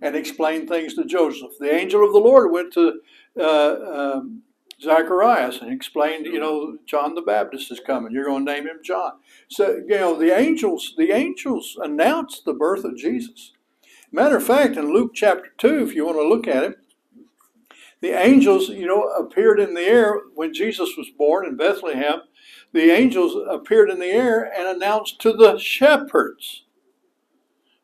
and 0.00 0.16
explained 0.16 0.68
things 0.68 0.94
to 0.94 1.04
Joseph. 1.04 1.52
The 1.58 1.74
angel 1.74 2.06
of 2.06 2.12
the 2.12 2.20
Lord 2.20 2.52
went 2.52 2.72
to 2.74 3.00
uh, 3.38 3.74
um, 4.14 4.42
Zacharias 4.80 5.58
and 5.60 5.72
explained, 5.72 6.26
you 6.26 6.40
know, 6.40 6.78
John 6.86 7.14
the 7.14 7.22
Baptist 7.22 7.70
is 7.70 7.80
coming. 7.80 8.12
You're 8.12 8.24
going 8.24 8.46
to 8.46 8.52
name 8.52 8.66
him 8.66 8.78
John. 8.82 9.12
So, 9.48 9.82
you 9.86 9.96
know, 9.96 10.18
the 10.18 10.36
angels, 10.36 10.94
the 10.96 11.10
angels 11.10 11.76
announced 11.82 12.44
the 12.44 12.54
birth 12.54 12.84
of 12.84 12.96
Jesus. 12.96 13.52
Matter 14.10 14.36
of 14.36 14.44
fact, 14.44 14.76
in 14.76 14.92
Luke 14.92 15.12
chapter 15.14 15.50
2, 15.58 15.82
if 15.82 15.94
you 15.94 16.06
want 16.06 16.16
to 16.18 16.26
look 16.28 16.46
at 16.48 16.64
it, 16.64 16.78
the 18.00 18.10
angels, 18.10 18.68
you 18.68 18.86
know, 18.86 19.02
appeared 19.02 19.60
in 19.60 19.74
the 19.74 19.82
air 19.82 20.14
when 20.34 20.54
Jesus 20.54 20.90
was 20.96 21.10
born 21.10 21.44
in 21.44 21.56
Bethlehem. 21.56 22.20
The 22.72 22.90
angels 22.90 23.36
appeared 23.50 23.90
in 23.90 23.98
the 23.98 24.06
air 24.06 24.44
and 24.44 24.66
announced 24.66 25.20
to 25.22 25.32
the 25.32 25.58
shepherds 25.58 26.64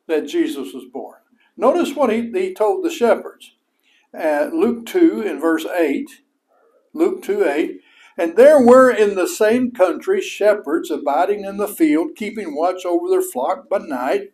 that 0.06 0.26
Jesus 0.26 0.72
was 0.72 0.84
born. 0.84 1.18
Notice 1.56 1.94
what 1.94 2.12
he, 2.12 2.30
he 2.30 2.54
told 2.54 2.84
the 2.84 2.90
shepherds. 2.90 3.52
Uh, 4.16 4.50
Luke 4.52 4.86
2 4.86 5.22
in 5.22 5.40
verse 5.40 5.66
8. 5.66 6.06
Luke 6.92 7.22
2 7.22 7.44
8. 7.44 7.80
And 8.16 8.36
there 8.36 8.64
were 8.64 8.90
in 8.90 9.16
the 9.16 9.26
same 9.26 9.72
country 9.72 10.20
shepherds 10.20 10.90
abiding 10.90 11.44
in 11.44 11.56
the 11.56 11.66
field, 11.66 12.10
keeping 12.14 12.54
watch 12.54 12.84
over 12.86 13.08
their 13.08 13.22
flock 13.22 13.68
by 13.68 13.78
night. 13.78 14.33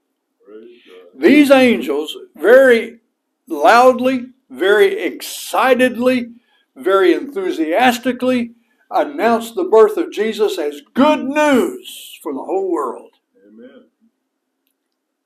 These 1.15 1.51
angels 1.51 2.15
very 2.35 2.99
loudly, 3.47 4.27
very 4.49 4.99
excitedly, 5.03 6.31
very 6.75 7.13
enthusiastically 7.13 8.53
announced 8.89 9.55
the 9.55 9.65
birth 9.65 9.97
of 9.97 10.11
Jesus 10.11 10.57
as 10.57 10.81
good 10.93 11.23
news 11.23 12.19
for 12.21 12.33
the 12.33 12.43
whole 12.43 12.71
world. 12.71 13.11
Amen. 13.47 13.85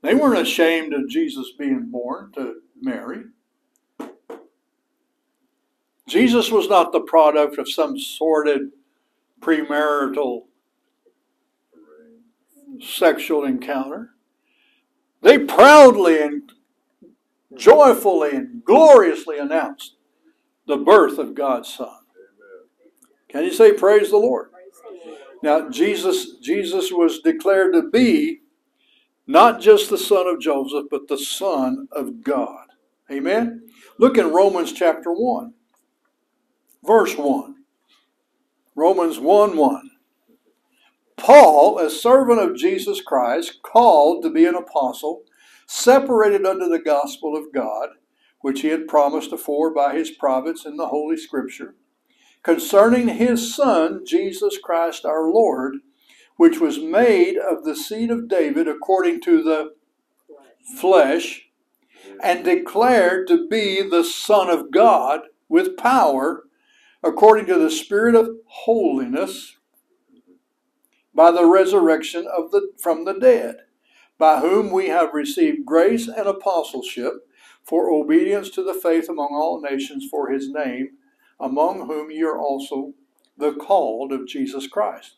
They 0.02 0.16
weren't 0.16 0.42
ashamed 0.42 0.94
of 0.94 1.10
Jesus 1.10 1.52
being 1.58 1.90
born 1.90 2.32
to 2.34 2.62
Mary. 2.80 3.24
Jesus 6.08 6.52
was 6.52 6.70
not 6.70 6.92
the 6.92 7.00
product 7.00 7.58
of 7.58 7.70
some 7.70 7.98
sordid 7.98 8.72
premarital 9.42 10.44
sexual 12.82 13.46
encounter. 13.46 14.15
They 15.26 15.40
proudly 15.40 16.22
and 16.22 16.52
joyfully 17.58 18.36
and 18.36 18.64
gloriously 18.64 19.40
announced 19.40 19.96
the 20.68 20.78
birth 20.78 21.18
of 21.18 21.34
God's 21.34 21.74
Son. 21.74 21.98
Can 23.28 23.44
you 23.44 23.52
say 23.52 23.74
praise 23.74 24.12
the 24.12 24.18
Lord? 24.18 24.52
Now 25.42 25.68
Jesus 25.68 26.38
Jesus 26.38 26.92
was 26.92 27.22
declared 27.22 27.74
to 27.74 27.90
be 27.90 28.42
not 29.26 29.60
just 29.60 29.90
the 29.90 29.98
son 29.98 30.28
of 30.28 30.40
Joseph, 30.40 30.86
but 30.92 31.08
the 31.08 31.18
son 31.18 31.88
of 31.92 32.24
God. 32.24 32.68
Amen. 33.12 33.64
Look 33.98 34.20
in 34.20 34.32
Romans 34.32 34.74
chapter 34.74 35.12
1 35.12 35.56
verse 36.84 37.18
1. 37.18 37.56
Romans 38.76 39.18
1 39.18 39.58
1. 39.58 39.90
Paul, 41.18 41.80
a 41.80 41.90
servant 41.90 42.40
of 42.40 42.58
Jesus 42.58 43.02
Christ, 43.02 43.62
called 43.64 44.24
to 44.24 44.30
be 44.30 44.46
an 44.46 44.56
apostle, 44.56 45.24
separated 45.68 46.46
unto 46.46 46.68
the 46.68 46.80
gospel 46.80 47.36
of 47.36 47.54
God, 47.54 47.90
which 48.42 48.62
he 48.62 48.68
had 48.68 48.88
promised 48.88 49.32
afore 49.32 49.74
by 49.74 49.96
his 49.96 50.12
prophets 50.12 50.66
in 50.66 50.78
the 50.78 50.88
Holy 50.88 51.18
Scripture, 51.18 51.76
concerning 52.44 53.08
his 53.08 53.56
Son, 53.56 54.06
Jesus 54.06 54.58
Christ 54.58 55.06
our 55.06 55.30
Lord, 55.30 55.78
which 56.38 56.60
was 56.60 56.80
made 56.80 57.38
of 57.38 57.64
the 57.64 57.76
seed 57.76 58.12
of 58.12 58.28
David 58.28 58.68
according 58.68 59.22
to 59.22 59.42
the 59.42 59.74
flesh, 60.78 61.48
and 62.22 62.44
declared 62.44 63.28
to 63.28 63.48
be 63.48 63.82
the 63.82 64.04
Son 64.04 64.50
of 64.50 64.72
God 64.72 65.22
with 65.50 65.78
power 65.78 66.44
according 67.04 67.46
to 67.46 67.58
the 67.58 67.72
Spirit 67.72 68.16
of 68.16 68.30
holiness 68.46 69.58
by 71.16 71.32
the 71.32 71.46
resurrection 71.46 72.28
of 72.28 72.52
the, 72.52 72.72
from 72.78 73.06
the 73.06 73.14
dead, 73.14 73.58
by 74.18 74.42
whom 74.42 74.72
we 74.72 74.90
have 74.90 75.14
received 75.14 75.66
grace 75.66 76.08
and 76.08 76.28
apostleship 76.28 77.28
for 77.64 77.90
obedience 77.90 78.50
to 78.52 78.64
the 78.64 78.74
faith 78.74 79.10
among 79.10 79.30
all 79.32 79.62
nations 79.62 80.06
for 80.12 80.30
his 80.30 80.50
name, 80.50 80.90
among 81.40 81.88
whom 81.88 82.12
you 82.12 82.30
are 82.30 82.40
also 82.40 82.94
the 83.38 83.54
called 83.54 84.12
of 84.12 84.28
Jesus 84.28 84.68
Christ. 84.68 85.16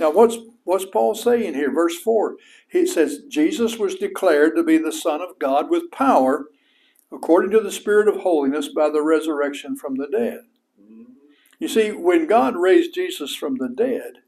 Now, 0.00 0.10
what's, 0.10 0.36
what's 0.64 0.86
Paul 0.86 1.14
saying 1.14 1.54
here? 1.54 1.72
Verse 1.72 1.98
4 1.98 2.36
he 2.74 2.86
says, 2.86 3.22
Jesus 3.28 3.78
was 3.78 3.94
declared 3.94 4.56
to 4.56 4.64
be 4.64 4.78
the 4.78 4.90
Son 4.90 5.20
of 5.20 5.38
God 5.38 5.70
with 5.70 5.92
power 5.92 6.46
according 7.12 7.52
to 7.52 7.60
the 7.60 7.70
Spirit 7.70 8.08
of 8.08 8.22
holiness 8.22 8.68
by 8.68 8.90
the 8.90 9.00
resurrection 9.00 9.76
from 9.76 9.94
the 9.94 10.08
dead. 10.08 10.40
Mm-hmm. 10.82 11.12
You 11.60 11.68
see, 11.68 11.92
when 11.92 12.26
God 12.26 12.56
raised 12.56 12.92
Jesus 12.92 13.36
from 13.36 13.58
the 13.58 13.68
dead, 13.68 14.23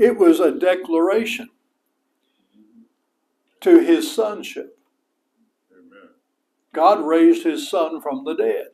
it 0.00 0.16
was 0.16 0.40
a 0.40 0.50
declaration 0.50 1.50
to 3.60 3.80
his 3.80 4.10
sonship. 4.10 4.78
God 6.72 7.04
raised 7.04 7.44
his 7.44 7.68
son 7.68 8.00
from 8.00 8.24
the 8.24 8.34
dead. 8.34 8.68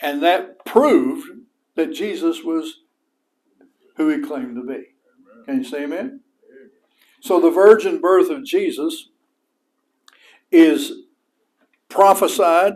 And 0.00 0.22
that 0.22 0.64
proved 0.64 1.28
that 1.74 1.92
Jesus 1.92 2.42
was 2.42 2.80
who 3.96 4.08
he 4.08 4.18
claimed 4.18 4.56
to 4.56 4.62
be. 4.62 4.94
Can 5.44 5.58
you 5.58 5.64
say 5.64 5.84
amen? 5.84 6.20
So 7.20 7.40
the 7.40 7.50
virgin 7.50 8.00
birth 8.00 8.30
of 8.30 8.44
Jesus 8.44 9.10
is 10.50 11.02
prophesied 11.88 12.74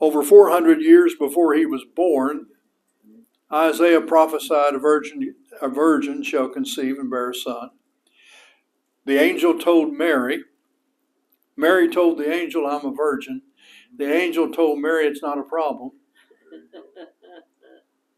over 0.00 0.22
400 0.22 0.80
years 0.80 1.14
before 1.18 1.54
he 1.54 1.66
was 1.66 1.84
born. 1.96 2.46
Isaiah 3.52 4.00
prophesied 4.00 4.74
a 4.74 4.78
virgin, 4.78 5.34
a 5.60 5.68
virgin 5.68 6.22
shall 6.22 6.48
conceive 6.48 6.98
and 6.98 7.10
bear 7.10 7.30
a 7.30 7.34
son. 7.34 7.70
The 9.04 9.18
angel 9.18 9.58
told 9.58 9.92
Mary, 9.92 10.44
Mary 11.56 11.88
told 11.88 12.18
the 12.18 12.32
angel, 12.32 12.66
I'm 12.66 12.86
a 12.86 12.94
virgin. 12.94 13.42
The 13.96 14.10
angel 14.12 14.50
told 14.50 14.78
Mary 14.78 15.06
it's 15.06 15.22
not 15.22 15.38
a 15.38 15.42
problem. 15.42 15.90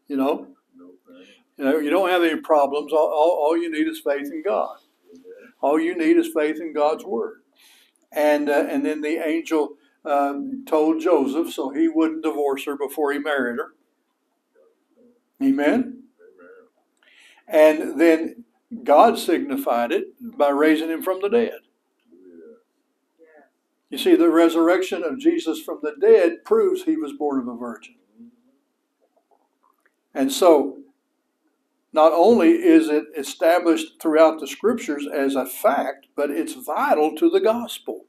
You 0.07 0.17
know? 0.17 0.49
You 1.57 1.65
know, 1.65 1.79
you 1.79 1.89
don't 1.89 2.09
have 2.09 2.23
any 2.23 2.39
problems. 2.39 2.93
All, 2.93 3.07
all, 3.07 3.39
all 3.43 3.57
you 3.57 3.71
need 3.71 3.87
is 3.87 4.01
faith 4.05 4.29
in 4.31 4.43
God. 4.43 4.77
All 5.61 5.79
you 5.79 5.97
need 5.97 6.17
is 6.17 6.29
faith 6.31 6.57
in 6.61 6.73
God's 6.73 7.03
word. 7.03 7.41
And 8.11 8.49
uh, 8.49 8.67
and 8.69 8.85
then 8.85 9.01
the 9.01 9.17
angel 9.17 9.77
um, 10.05 10.63
told 10.67 11.01
Joseph 11.01 11.53
so 11.53 11.71
he 11.71 11.87
wouldn't 11.87 12.23
divorce 12.23 12.65
her 12.65 12.77
before 12.77 13.13
he 13.13 13.19
married 13.19 13.57
her. 13.57 13.73
Amen. 15.45 16.03
And 17.47 17.99
then 17.99 18.43
God 18.83 19.19
signified 19.19 19.91
it 19.91 20.07
by 20.37 20.49
raising 20.49 20.89
him 20.89 21.03
from 21.03 21.21
the 21.21 21.29
dead. 21.29 21.59
You 23.89 23.97
see, 23.99 24.15
the 24.15 24.29
resurrection 24.29 25.03
of 25.03 25.19
Jesus 25.19 25.61
from 25.61 25.79
the 25.81 25.93
dead 26.01 26.43
proves 26.43 26.83
he 26.83 26.97
was 26.97 27.13
born 27.13 27.39
of 27.39 27.47
a 27.47 27.55
virgin. 27.55 27.95
Mm-hmm. 28.19 28.27
And 30.15 30.31
so, 30.33 30.79
not 31.93 32.11
only 32.11 32.49
is 32.49 32.89
it 32.89 33.05
established 33.15 34.01
throughout 34.01 34.39
the 34.39 34.47
scriptures 34.47 35.07
as 35.07 35.35
a 35.35 35.45
fact, 35.45 36.07
but 36.15 36.29
it's 36.29 36.53
vital 36.53 37.15
to 37.15 37.29
the 37.29 37.39
gospel 37.39 38.05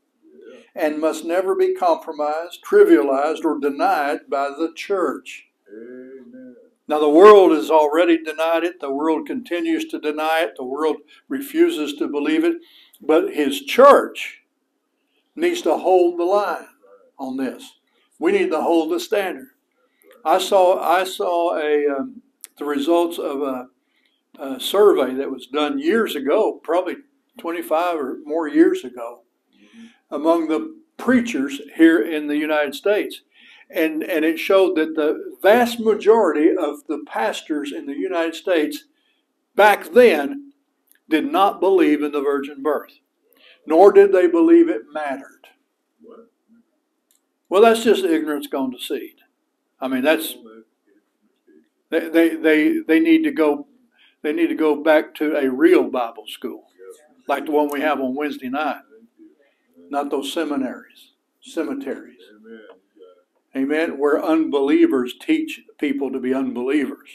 and 0.75 1.01
must 1.01 1.25
never 1.25 1.55
be 1.55 1.75
compromised, 1.75 2.65
trivialized, 2.65 3.45
or 3.45 3.59
denied 3.59 4.29
by 4.29 4.49
the 4.49 4.73
church. 4.75 5.47
Amen. 5.73 6.46
Now, 6.89 7.01
the 7.01 7.09
world 7.09 7.53
has 7.53 7.71
already 7.71 8.23
denied 8.23 8.63
it. 8.65 8.81
The 8.81 8.93
world 8.93 9.27
continues 9.27 9.87
to 9.87 9.99
deny 9.99 10.43
it. 10.43 10.55
The 10.57 10.65
world 10.65 10.97
refuses 11.29 11.95
to 11.95 12.07
believe 12.07 12.45
it. 12.45 12.59
But 13.01 13.35
his 13.35 13.61
church 13.63 14.43
needs 15.35 15.63
to 15.63 15.77
hold 15.77 16.19
the 16.19 16.25
line 16.25 16.69
on 17.19 17.37
this. 17.37 17.73
We 18.19 18.33
need 18.33 18.51
to 18.51 18.61
hold 18.61 18.93
the 18.93 19.01
standard. 19.01 19.49
I 20.25 20.39
saw 20.39 20.81
I 20.81 21.05
saw 21.05 21.57
a 21.57 21.87
um, 21.87 22.23
the 22.59 22.65
results 22.65 23.19
of 23.19 23.43
a, 23.43 23.69
a, 24.39 24.59
survey 24.59 25.15
that 25.15 25.31
was 25.31 25.47
done 25.47 25.79
years 25.79 26.17
ago, 26.17 26.59
probably 26.65 26.97
25 27.39 27.97
or 27.97 28.19
more 28.25 28.49
years 28.49 28.83
ago, 28.83 29.21
among 30.11 30.49
the 30.49 30.75
preachers 30.97 31.61
here 31.77 32.01
in 32.01 32.27
the 32.27 32.37
United 32.37 32.75
States. 32.75 33.21
And, 33.69 34.05
and 34.05 34.25
it 34.25 34.39
showed 34.39 34.77
that 34.77 34.95
the 34.95 35.37
vast 35.43 35.81
majority 35.81 36.51
of 36.51 36.87
the 36.87 37.03
pastors 37.07 37.73
in 37.73 37.87
the 37.87 37.97
United 37.97 38.35
States 38.35 38.85
back 39.57 39.93
then 39.93 40.53
did 41.09 41.31
not 41.31 41.61
believe 41.61 42.03
in 42.03 42.13
the 42.13 42.21
virgin 42.21 42.63
birth, 42.63 42.99
nor 43.67 43.93
did 43.93 44.13
they 44.13 44.29
believe 44.29 44.69
it 44.69 44.83
mattered. 44.93 45.49
Well, 47.49 47.63
that's 47.63 47.85
just 47.85 48.05
ignorance 48.05 48.47
gone 48.47 48.73
to 48.73 48.79
seed. 48.79 49.17
I 49.81 49.89
mean, 49.89 50.03
that's 50.03 50.37
they, 51.91 52.09
they, 52.09 52.35
they, 52.35 52.79
they 52.81 53.01
need 53.01 53.23
to 53.25 53.31
go 53.31 53.67
they 54.23 54.33
need 54.33 54.49
to 54.49 54.57
go 54.57 54.83
back 54.83 55.15
to 55.17 55.37
a 55.37 55.49
real 55.49 55.85
Bible 55.89 56.25
school, 56.27 56.65
like 57.29 57.45
the 57.45 57.53
one 57.53 57.69
we 57.71 57.81
have 57.81 58.01
on 58.01 58.17
Wednesday 58.17 58.49
night, 58.49 58.81
not 59.89 60.11
those 60.11 60.33
seminaries, 60.33 61.13
cemeteries. 61.41 62.19
Amen. 63.57 63.99
Where 63.99 64.23
unbelievers 64.23 65.15
teach 65.19 65.63
people 65.79 66.13
to 66.13 66.21
be 66.21 66.35
unbelievers. 66.35 67.09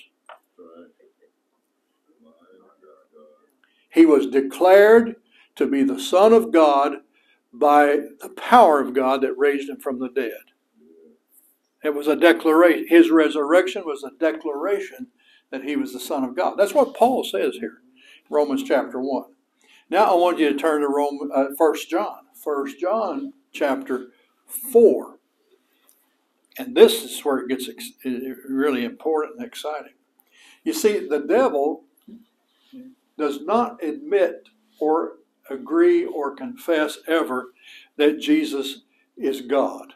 He 3.89 4.06
was 4.06 4.27
declared 4.27 5.17
to 5.58 5.67
be 5.67 5.84
the 5.84 5.99
Son 5.99 6.34
of 6.34 6.51
God 6.51 6.97
by 7.54 7.99
the 8.21 8.30
power 8.36 8.80
of 8.80 8.93
God 8.93 9.21
that 9.21 9.38
raised 9.38 9.69
him 9.69 9.80
from 9.80 9.99
the 9.99 10.10
dead. 10.10 10.32
It 11.84 11.93
was 11.93 12.08
a 12.08 12.15
declaration. 12.15 12.88
His 12.88 13.12
resurrection 13.12 13.84
was 13.86 14.04
a 14.04 14.17
declaration 14.19 15.08
that 15.51 15.63
he 15.63 15.75
was 15.75 15.93
the 15.93 15.99
Son 15.99 16.23
of 16.23 16.36
God. 16.36 16.56
That's 16.58 16.73
what 16.73 16.95
Paul 16.95 17.23
says 17.23 17.56
here, 17.56 17.82
Romans 18.30 18.63
chapter 18.63 18.99
1. 18.99 19.25
Now 19.89 20.06
I 20.06 20.15
want 20.15 20.39
you 20.39 20.51
to 20.51 20.58
turn 20.58 20.82
to 20.82 20.88
Rome, 20.88 21.30
uh, 21.36 21.47
1 21.58 21.75
John. 21.89 22.19
1 22.43 22.80
John 22.80 23.34
chapter 23.51 24.08
4. 24.71 25.19
And 26.57 26.75
this 26.75 27.03
is 27.03 27.21
where 27.21 27.39
it 27.39 27.47
gets 27.47 27.69
ex- 27.69 27.91
really 28.47 28.83
important 28.83 29.37
and 29.37 29.45
exciting. 29.45 29.93
You 30.63 30.73
see, 30.73 31.07
the 31.07 31.19
devil 31.19 31.85
does 33.17 33.41
not 33.41 33.83
admit 33.83 34.49
or 34.79 35.13
agree 35.49 36.05
or 36.05 36.35
confess 36.35 36.99
ever 37.07 37.53
that 37.97 38.19
Jesus 38.19 38.81
is 39.17 39.41
God. 39.41 39.93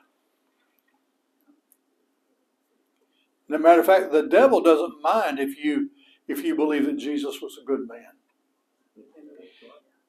As 3.50 3.56
a 3.56 3.60
matter 3.60 3.80
of 3.80 3.86
fact, 3.86 4.12
the 4.12 4.28
devil 4.28 4.62
doesn't 4.62 5.02
mind 5.02 5.40
if 5.40 5.58
you 5.58 5.92
if 6.28 6.44
you 6.44 6.56
believe 6.56 6.86
that 6.86 6.98
Jesus 6.98 7.40
was 7.42 7.60
a 7.62 7.66
good 7.66 7.88
man. 7.88 8.16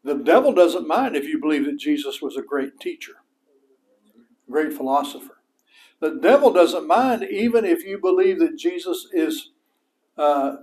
The 0.02 0.14
devil 0.14 0.54
doesn't 0.54 0.88
mind 0.88 1.14
if 1.16 1.24
you 1.24 1.38
believe 1.38 1.66
that 1.66 1.78
Jesus 1.78 2.22
was 2.22 2.36
a 2.36 2.42
great 2.42 2.80
teacher, 2.80 3.16
great 4.48 4.72
philosopher. 4.72 5.35
The 6.00 6.18
devil 6.22 6.52
doesn't 6.52 6.86
mind 6.86 7.24
even 7.24 7.64
if 7.64 7.84
you 7.84 7.98
believe 7.98 8.38
that 8.40 8.56
Jesus 8.56 9.08
is 9.12 9.50
uh, 10.18 10.56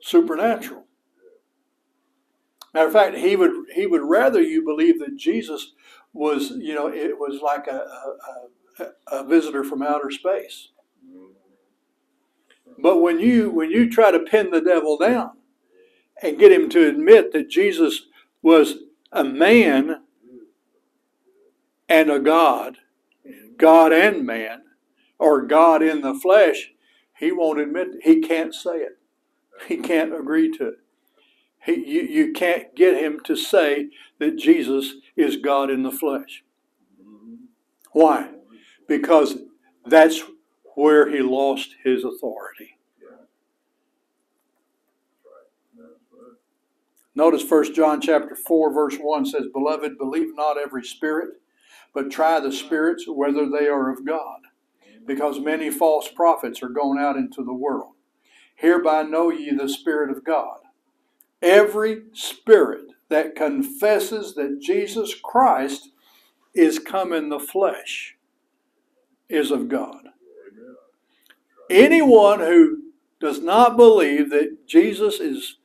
supernatural. 0.00 0.84
Matter 2.74 2.86
of 2.88 2.92
fact, 2.92 3.16
he 3.16 3.36
would 3.36 3.52
he 3.74 3.86
would 3.86 4.02
rather 4.02 4.42
you 4.42 4.64
believe 4.64 5.00
that 5.00 5.16
Jesus 5.16 5.72
was, 6.12 6.50
you 6.50 6.74
know, 6.74 6.88
it 6.88 7.18
was 7.18 7.40
like 7.42 7.66
a, 7.66 7.86
a, 8.80 9.18
a 9.18 9.24
visitor 9.24 9.64
from 9.64 9.82
outer 9.82 10.10
space. 10.10 10.68
But 12.78 12.98
when 12.98 13.18
you 13.18 13.50
when 13.50 13.70
you 13.70 13.90
try 13.90 14.10
to 14.10 14.18
pin 14.20 14.50
the 14.50 14.60
devil 14.60 14.98
down 14.98 15.32
and 16.22 16.38
get 16.38 16.52
him 16.52 16.68
to 16.70 16.88
admit 16.88 17.32
that 17.32 17.48
Jesus 17.48 18.02
was 18.42 18.76
a 19.12 19.24
man 19.24 20.02
and 21.88 22.10
a 22.10 22.18
God, 22.18 22.78
God 23.56 23.92
and 23.92 24.26
man, 24.26 24.62
or 25.18 25.46
God 25.46 25.82
in 25.82 26.00
the 26.02 26.14
flesh, 26.14 26.72
he 27.18 27.32
won't 27.32 27.60
admit 27.60 27.88
he 28.02 28.20
can't 28.20 28.54
say 28.54 28.76
it. 28.76 28.98
He 29.66 29.78
can't 29.78 30.14
agree 30.14 30.50
to 30.58 30.68
it. 30.68 30.78
He, 31.64 31.74
you, 31.74 32.02
you 32.02 32.32
can't 32.32 32.74
get 32.76 33.02
him 33.02 33.20
to 33.24 33.34
say 33.36 33.88
that 34.18 34.36
Jesus 34.36 34.94
is 35.16 35.36
God 35.36 35.70
in 35.70 35.82
the 35.82 35.90
flesh. 35.90 36.44
Why? 37.92 38.30
Because 38.86 39.38
that's 39.86 40.22
where 40.74 41.10
he 41.10 41.20
lost 41.20 41.74
his 41.82 42.04
authority. 42.04 42.75
Notice 47.16 47.50
1 47.50 47.74
John 47.74 48.00
chapter 48.00 48.36
4 48.36 48.72
verse 48.72 48.96
1 48.98 49.26
says, 49.26 49.48
"Beloved, 49.52 49.98
believe 49.98 50.36
not 50.36 50.58
every 50.58 50.84
spirit, 50.84 51.40
but 51.94 52.10
try 52.10 52.38
the 52.38 52.52
spirits 52.52 53.08
whether 53.08 53.48
they 53.48 53.66
are 53.66 53.90
of 53.90 54.04
God, 54.04 54.42
because 55.06 55.40
many 55.40 55.70
false 55.70 56.08
prophets 56.08 56.62
are 56.62 56.68
going 56.68 56.98
out 56.98 57.16
into 57.16 57.42
the 57.42 57.54
world. 57.54 57.94
Hereby 58.54 59.02
know 59.02 59.30
ye 59.30 59.50
the 59.50 59.68
Spirit 59.68 60.10
of 60.10 60.24
God. 60.24 60.60
Every 61.40 62.04
spirit 62.12 62.86
that 63.08 63.34
confesses 63.34 64.34
that 64.34 64.60
Jesus 64.60 65.14
Christ 65.14 65.90
is 66.54 66.78
come 66.78 67.12
in 67.12 67.30
the 67.30 67.38
flesh 67.38 68.16
is 69.28 69.50
of 69.50 69.68
God. 69.68 70.08
Anyone 71.70 72.40
who 72.40 72.82
does 73.20 73.40
not 73.40 73.76
believe 73.76 74.30
that 74.30 74.66
Jesus 74.66 75.20
is 75.20 75.56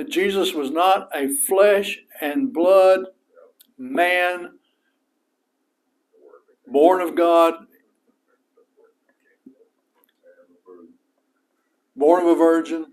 that 0.00 0.08
Jesus 0.08 0.54
was 0.54 0.70
not 0.70 1.10
a 1.14 1.28
flesh 1.28 1.98
and 2.22 2.54
blood 2.54 3.00
man 3.76 4.52
born 6.66 7.02
of 7.02 7.14
God 7.14 7.66
born 11.94 12.22
of 12.22 12.28
a 12.28 12.34
virgin, 12.34 12.86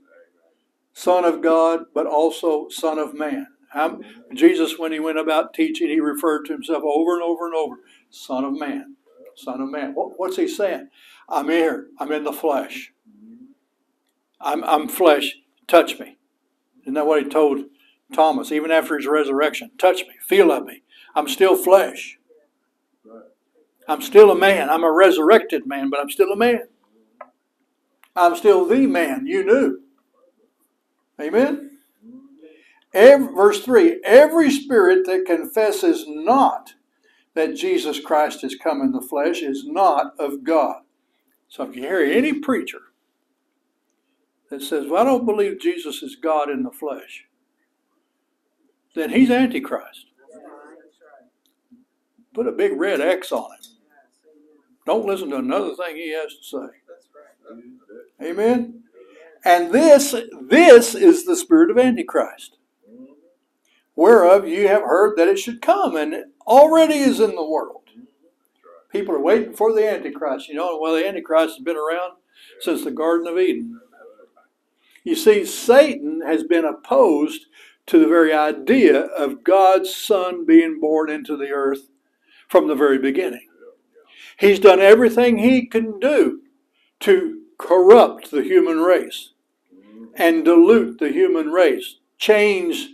Son 0.92 1.24
of 1.24 1.42
God, 1.42 1.86
but 1.94 2.06
also 2.06 2.68
Son 2.68 3.00
of 3.00 3.14
Man. 3.14 3.48
Um, 3.74 4.02
Jesus, 4.34 4.78
when 4.78 4.92
he 4.92 5.00
went 5.00 5.18
about 5.18 5.54
teaching, 5.54 5.88
he 5.88 6.02
referred 6.02 6.44
to 6.48 6.52
himself 6.52 6.84
over 6.84 7.14
and 7.14 7.24
over 7.24 7.46
and 7.46 7.56
over 7.56 7.78
Son 8.10 8.44
of 8.44 8.60
Man, 8.60 8.98
Son 9.38 9.62
of 9.62 9.70
Man. 9.70 9.94
What, 9.94 10.20
what's 10.20 10.36
he 10.36 10.50
saying? 10.50 10.90
I'm 11.30 11.48
here, 11.48 11.88
I'm 12.00 12.12
in 12.12 12.26
the 12.26 12.34
flesh. 12.34 12.92
I'm, 14.42 14.62
I'm 14.66 14.90
flesh, 14.90 15.38
touch 15.70 15.98
me. 16.02 16.17
Isn't 16.88 16.94
that 16.94 17.06
what 17.06 17.22
he 17.22 17.28
told 17.28 17.66
Thomas, 18.14 18.50
even 18.50 18.72
after 18.72 18.96
his 18.96 19.08
resurrection? 19.08 19.72
Touch 19.78 20.04
me, 20.08 20.14
feel 20.26 20.54
of 20.54 20.66
me. 20.66 20.84
I'm 21.16 21.28
still 21.28 21.58
flesh. 21.58 22.18
I'm 23.90 24.02
still 24.02 24.32
a 24.32 24.38
man. 24.38 24.70
I'm 24.70 24.86
a 24.86 24.92
resurrected 24.92 25.68
man, 25.68 25.90
but 25.90 26.00
I'm 26.00 26.10
still 26.10 26.32
a 26.32 26.38
man. 26.38 26.62
I'm 28.16 28.38
still 28.38 28.66
the 28.66 28.88
man 28.88 29.28
you 29.28 29.44
knew. 29.44 29.82
Amen? 31.20 31.80
Every, 32.94 33.34
verse 33.36 33.62
3 33.66 34.00
Every 34.06 34.50
spirit 34.50 35.06
that 35.08 35.26
confesses 35.26 36.06
not 36.08 36.74
that 37.34 37.54
Jesus 37.58 38.00
Christ 38.00 38.44
has 38.44 38.56
come 38.56 38.80
in 38.80 38.94
the 38.94 39.02
flesh 39.02 39.42
is 39.42 39.66
not 39.66 40.14
of 40.18 40.46
God. 40.46 40.84
So 41.50 41.64
if 41.64 41.76
you 41.76 41.82
hear 41.82 42.00
any 42.00 42.32
preacher 42.32 42.80
that 44.50 44.62
says, 44.62 44.88
Well, 44.88 45.02
I 45.02 45.06
don't 45.06 45.26
believe 45.26 45.60
Jesus 45.60 46.02
is 46.02 46.16
God 46.16 46.50
in 46.50 46.64
the 46.64 46.72
flesh, 46.72 47.26
then 48.96 49.12
he's 49.12 49.30
Antichrist. 49.30 50.06
Put 52.34 52.48
a 52.48 52.52
big 52.52 52.80
red 52.80 53.02
X 53.02 53.32
on 53.32 53.52
him. 53.52 53.60
Don't 54.86 55.06
listen 55.06 55.30
to 55.32 55.38
another 55.38 55.76
thing 55.76 55.96
he 55.96 56.14
has 56.14 56.34
to 56.36 56.44
say. 56.44 58.28
Amen. 58.30 58.84
And 59.44 59.72
this 59.72 60.16
this 60.42 60.96
is 60.96 61.26
the 61.26 61.36
spirit 61.36 61.72
of 61.72 61.78
Antichrist, 61.78 62.58
whereof 63.96 64.48
you 64.48 64.68
have 64.68 64.82
heard 64.82 65.18
that 65.18 65.28
it 65.28 65.40
should 65.40 65.62
come, 65.62 65.96
and 65.96 66.14
it 66.14 66.26
already 66.46 66.96
is 66.96 67.20
in 67.20 67.36
the 67.36 67.46
world. 67.46 67.84
People 68.90 69.16
are 69.16 69.22
waiting 69.22 69.54
for 69.54 69.74
the 69.74 69.90
Antichrist. 69.90 70.48
You 70.48 70.56
know, 70.56 70.80
well, 70.80 70.96
the 70.96 71.08
Antichrist 71.08 71.58
has 71.58 71.64
been 71.64 71.76
around 71.78 72.14
since 72.62 72.84
the 72.84 72.92
Garden 72.92 73.28
of 73.28 73.38
Eden. 73.38 73.80
You 75.08 75.16
see, 75.16 75.46
Satan 75.46 76.22
has 76.26 76.44
been 76.44 76.66
opposed 76.66 77.46
to 77.86 77.98
the 77.98 78.10
very 78.10 78.34
idea 78.34 79.04
of 79.04 79.42
God's 79.42 79.96
Son 79.96 80.46
being 80.46 80.82
born 80.82 81.10
into 81.10 81.38
the 81.38 81.48
earth 81.48 81.88
from 82.50 82.68
the 82.68 82.76
very 82.76 82.98
beginning. 82.98 83.48
He's 84.38 84.60
done 84.60 84.82
everything 84.82 85.38
he 85.38 85.66
can 85.66 85.98
do 86.02 86.42
to 87.00 87.42
corrupt 87.58 88.32
the 88.32 88.44
human 88.44 88.82
race 88.82 89.30
and 90.16 90.44
dilute 90.44 91.00
the 91.00 91.14
human 91.14 91.54
race, 91.54 92.00
change 92.18 92.90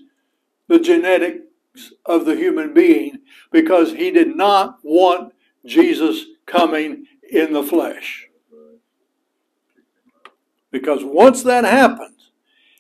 the 0.68 0.78
genetics 0.78 1.94
of 2.06 2.26
the 2.26 2.36
human 2.36 2.76
being 2.76 3.22
because 3.52 3.94
he 3.94 4.12
did 4.12 4.36
not 4.36 4.78
want 4.84 5.34
Jesus 5.66 6.26
coming 6.46 7.08
in 7.28 7.54
the 7.54 7.64
flesh. 7.64 8.28
Because 10.74 11.06
once 11.06 11.44
that 11.44 11.66
happens, 11.66 12.32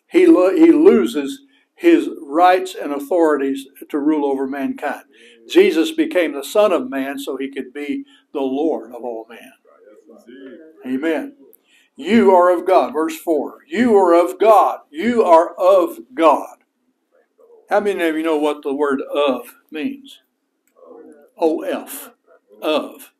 he, 0.09 0.27
lo- 0.27 0.55
he 0.55 0.71
loses 0.73 1.41
his 1.75 2.09
rights 2.21 2.75
and 2.75 2.93
authorities 2.93 3.67
to 3.89 3.99
rule 3.99 4.25
over 4.25 4.47
mankind. 4.47 5.05
Jesus 5.49 5.91
became 5.91 6.33
the 6.33 6.43
Son 6.45 6.73
of 6.73 6.89
Man 6.89 7.19
so 7.19 7.37
he 7.37 7.51
could 7.51 7.73
be 7.73 8.05
the 8.33 8.41
Lord 8.41 8.93
of 8.93 9.03
all 9.03 9.27
men. 9.29 9.53
Amen. 10.85 11.35
You 11.97 12.35
are 12.35 12.55
of 12.57 12.67
God. 12.67 12.93
Verse 12.93 13.17
4. 13.17 13.59
You 13.67 13.95
are 13.97 14.13
of 14.13 14.39
God. 14.39 14.81
You 14.91 15.23
are 15.23 15.53
of 15.55 15.99
God. 16.15 16.57
How 17.69 17.81
many 17.81 18.03
of 18.03 18.15
you 18.17 18.23
know 18.23 18.37
what 18.37 18.63
the 18.63 18.73
word 18.75 19.01
of 19.01 19.55
means? 19.71 20.21
Of. 22.61 23.13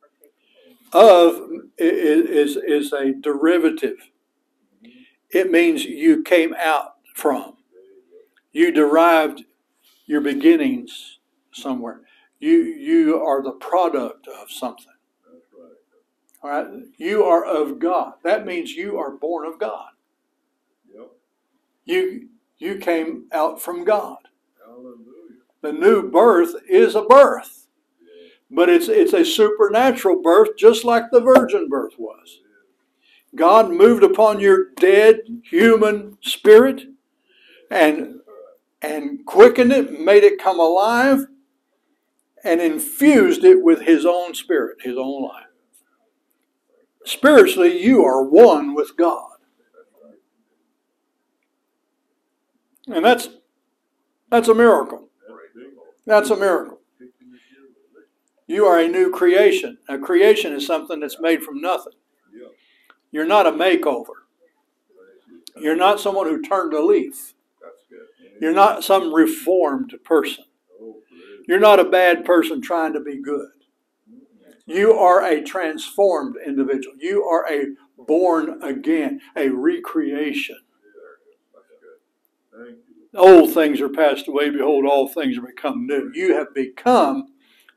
Of 0.94 1.42
i- 1.80 1.84
i- 1.84 1.86
is, 1.86 2.58
is 2.58 2.94
a 2.94 3.14
derivative. 3.14 4.12
It 5.34 5.52
means 5.52 5.84
you 5.84 6.22
came 6.24 6.54
out 6.54 6.96
from. 7.15 7.58
You 8.52 8.72
derived 8.72 9.43
your 10.06 10.22
beginnings 10.22 11.19
somewhere. 11.52 12.02
You 12.39 12.58
you 12.63 13.19
are 13.19 13.41
the 13.41 13.54
product 13.54 14.28
of 14.28 14.52
something. 14.52 14.86
All 16.43 16.50
right? 16.50 16.67
You 16.98 17.24
are 17.24 17.46
of 17.46 17.80
God. 17.80 18.13
That 18.24 18.46
means 18.46 18.74
you 18.74 18.98
are 19.00 19.12
born 19.12 19.48
of 19.48 19.60
God. 19.60 19.89
Yep. 20.93 21.12
You 21.86 22.30
you 22.60 22.78
came 22.78 23.26
out 23.32 23.62
from 23.62 23.86
God. 23.86 24.17
The 25.62 25.72
new 25.72 26.12
birth 26.12 26.54
is 26.69 26.96
a 26.96 27.04
birth. 27.04 27.67
But 28.52 28.69
it's 28.69 28.88
it's 28.88 29.13
a 29.13 29.26
supernatural 29.26 30.22
birth 30.22 30.50
just 30.58 30.84
like 30.84 31.06
the 31.12 31.22
virgin 31.22 31.69
birth 31.69 31.93
was. 31.98 32.41
God 33.36 33.72
moved 33.72 34.04
upon 34.04 34.39
your 34.39 34.72
dead 34.76 35.22
human 35.43 36.17
spirit 36.22 36.84
and 37.72 38.19
and 38.82 39.26
quickened 39.26 39.72
it, 39.72 40.00
made 40.00 40.24
it 40.24 40.41
come 40.41 40.60
alive, 40.60 41.26
and 42.43 42.62
infused 42.62 43.46
it 43.46 43.63
with 43.63 43.82
his 43.82 44.06
own 44.06 44.36
spirit, 44.36 44.78
his 44.82 44.98
own 44.98 45.24
life. 45.24 45.46
Spiritually, 47.06 47.82
you 47.82 48.04
are 48.04 48.24
one 48.24 48.76
with 48.76 48.98
God. 48.98 49.30
And 52.88 53.04
that's 53.04 53.30
that's 54.30 54.48
a 54.48 54.54
miracle. 54.54 55.10
That's. 56.06 56.30
A 56.30 56.36
miracle. 56.36 56.80
You 58.48 58.65
are 58.65 58.80
a 58.80 58.88
new 58.88 59.10
creation. 59.12 59.78
A 59.88 59.98
creation 59.98 60.54
is 60.54 60.65
something 60.67 61.00
that's 61.00 61.19
made 61.22 61.43
from 61.43 61.62
nothing. 61.62 61.93
You're 63.13 63.28
not 63.28 63.45
a 63.45 63.52
makeover. 63.52 64.26
You're 65.56 65.78
not 65.78 65.99
someone 65.99 66.26
who 66.28 66.41
turned 66.41 66.73
a 66.73 66.84
leaf. 66.84 67.36
You're 68.41 68.56
not 68.56 68.84
some 68.84 69.13
reformed 69.13 69.93
person. 70.04 70.45
You're 71.47 71.60
not 71.60 71.80
a 71.80 71.86
bad 71.86 72.26
person 72.26 72.60
trying 72.60 72.91
to 72.93 72.99
be 72.99 73.21
good. 73.21 73.52
You 74.65 74.93
are 74.93 75.23
a 75.23 75.43
transformed 75.43 76.38
individual. 76.43 76.95
You 76.97 77.23
are 77.26 77.45
a 77.52 77.67
born 77.97 78.62
again, 78.63 79.21
a 79.38 79.49
recreation. 79.49 80.58
Old 83.13 83.54
things 83.54 83.80
are 83.80 83.89
passed 83.89 84.28
away. 84.28 84.49
Behold, 84.49 84.86
all 84.86 85.08
things 85.08 85.38
are 85.38 85.41
become 85.41 85.86
new. 85.86 86.10
You 86.15 86.34
have 86.34 86.52
become 86.56 87.28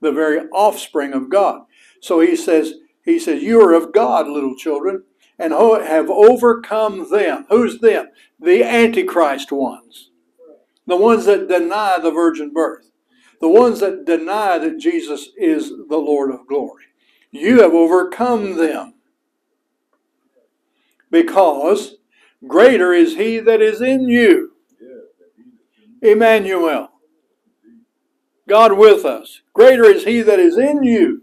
the 0.00 0.12
very 0.12 0.48
offspring 0.48 1.12
of 1.12 1.28
God. 1.28 1.66
So 2.00 2.20
he 2.20 2.36
says, 2.36 2.74
he 3.04 3.18
says, 3.18 3.42
you 3.42 3.60
are 3.60 3.74
of 3.74 3.92
God, 3.92 4.28
little 4.28 4.56
children, 4.56 5.02
and 5.38 5.52
have 5.52 6.10
overcome 6.10 7.10
them. 7.10 7.46
Who's 7.48 7.78
them? 7.80 8.08
The 8.40 8.62
Antichrist 8.62 9.52
ones. 9.52 10.10
The 10.86 10.96
ones 10.96 11.26
that 11.26 11.48
deny 11.48 11.98
the 12.00 12.10
virgin 12.10 12.52
birth. 12.52 12.90
The 13.40 13.48
ones 13.48 13.80
that 13.80 14.06
deny 14.06 14.58
that 14.58 14.78
Jesus 14.78 15.28
is 15.36 15.68
the 15.68 15.98
Lord 15.98 16.30
of 16.30 16.46
glory. 16.46 16.84
You 17.30 17.62
have 17.62 17.74
overcome 17.74 18.56
them. 18.56 18.94
Because 21.10 21.96
greater 22.46 22.92
is 22.92 23.16
he 23.16 23.38
that 23.40 23.60
is 23.60 23.80
in 23.80 24.08
you 24.08 24.52
Emmanuel. 26.02 26.90
God 28.48 28.78
with 28.78 29.04
us. 29.04 29.40
Greater 29.54 29.84
is 29.84 30.04
he 30.04 30.22
that 30.22 30.38
is 30.38 30.56
in 30.56 30.82
you 30.82 31.22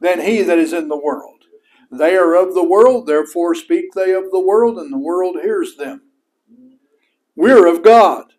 than 0.00 0.20
he 0.20 0.42
that 0.42 0.58
is 0.58 0.72
in 0.72 0.88
the 0.88 0.98
world. 0.98 1.45
They 1.90 2.16
are 2.16 2.34
of 2.34 2.54
the 2.54 2.64
world, 2.64 3.06
therefore 3.06 3.54
speak 3.54 3.92
they 3.92 4.12
of 4.12 4.30
the 4.30 4.40
world, 4.40 4.78
and 4.78 4.92
the 4.92 4.98
world 4.98 5.36
hears 5.40 5.76
them. 5.76 6.02
We're 7.34 7.66
of 7.66 7.82
God. 7.82 8.32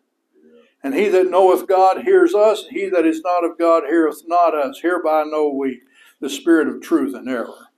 And 0.82 0.94
he 0.94 1.08
that 1.08 1.30
knoweth 1.30 1.66
God 1.66 2.02
hears 2.02 2.34
us, 2.34 2.66
he 2.70 2.88
that 2.88 3.04
is 3.04 3.20
not 3.22 3.44
of 3.44 3.58
God 3.58 3.84
heareth 3.84 4.22
not 4.26 4.54
us. 4.54 4.80
Hereby 4.80 5.24
know 5.24 5.48
we 5.48 5.82
the 6.20 6.30
spirit 6.30 6.68
of 6.68 6.80
truth 6.80 7.14
and 7.14 7.28
error. 7.28 7.68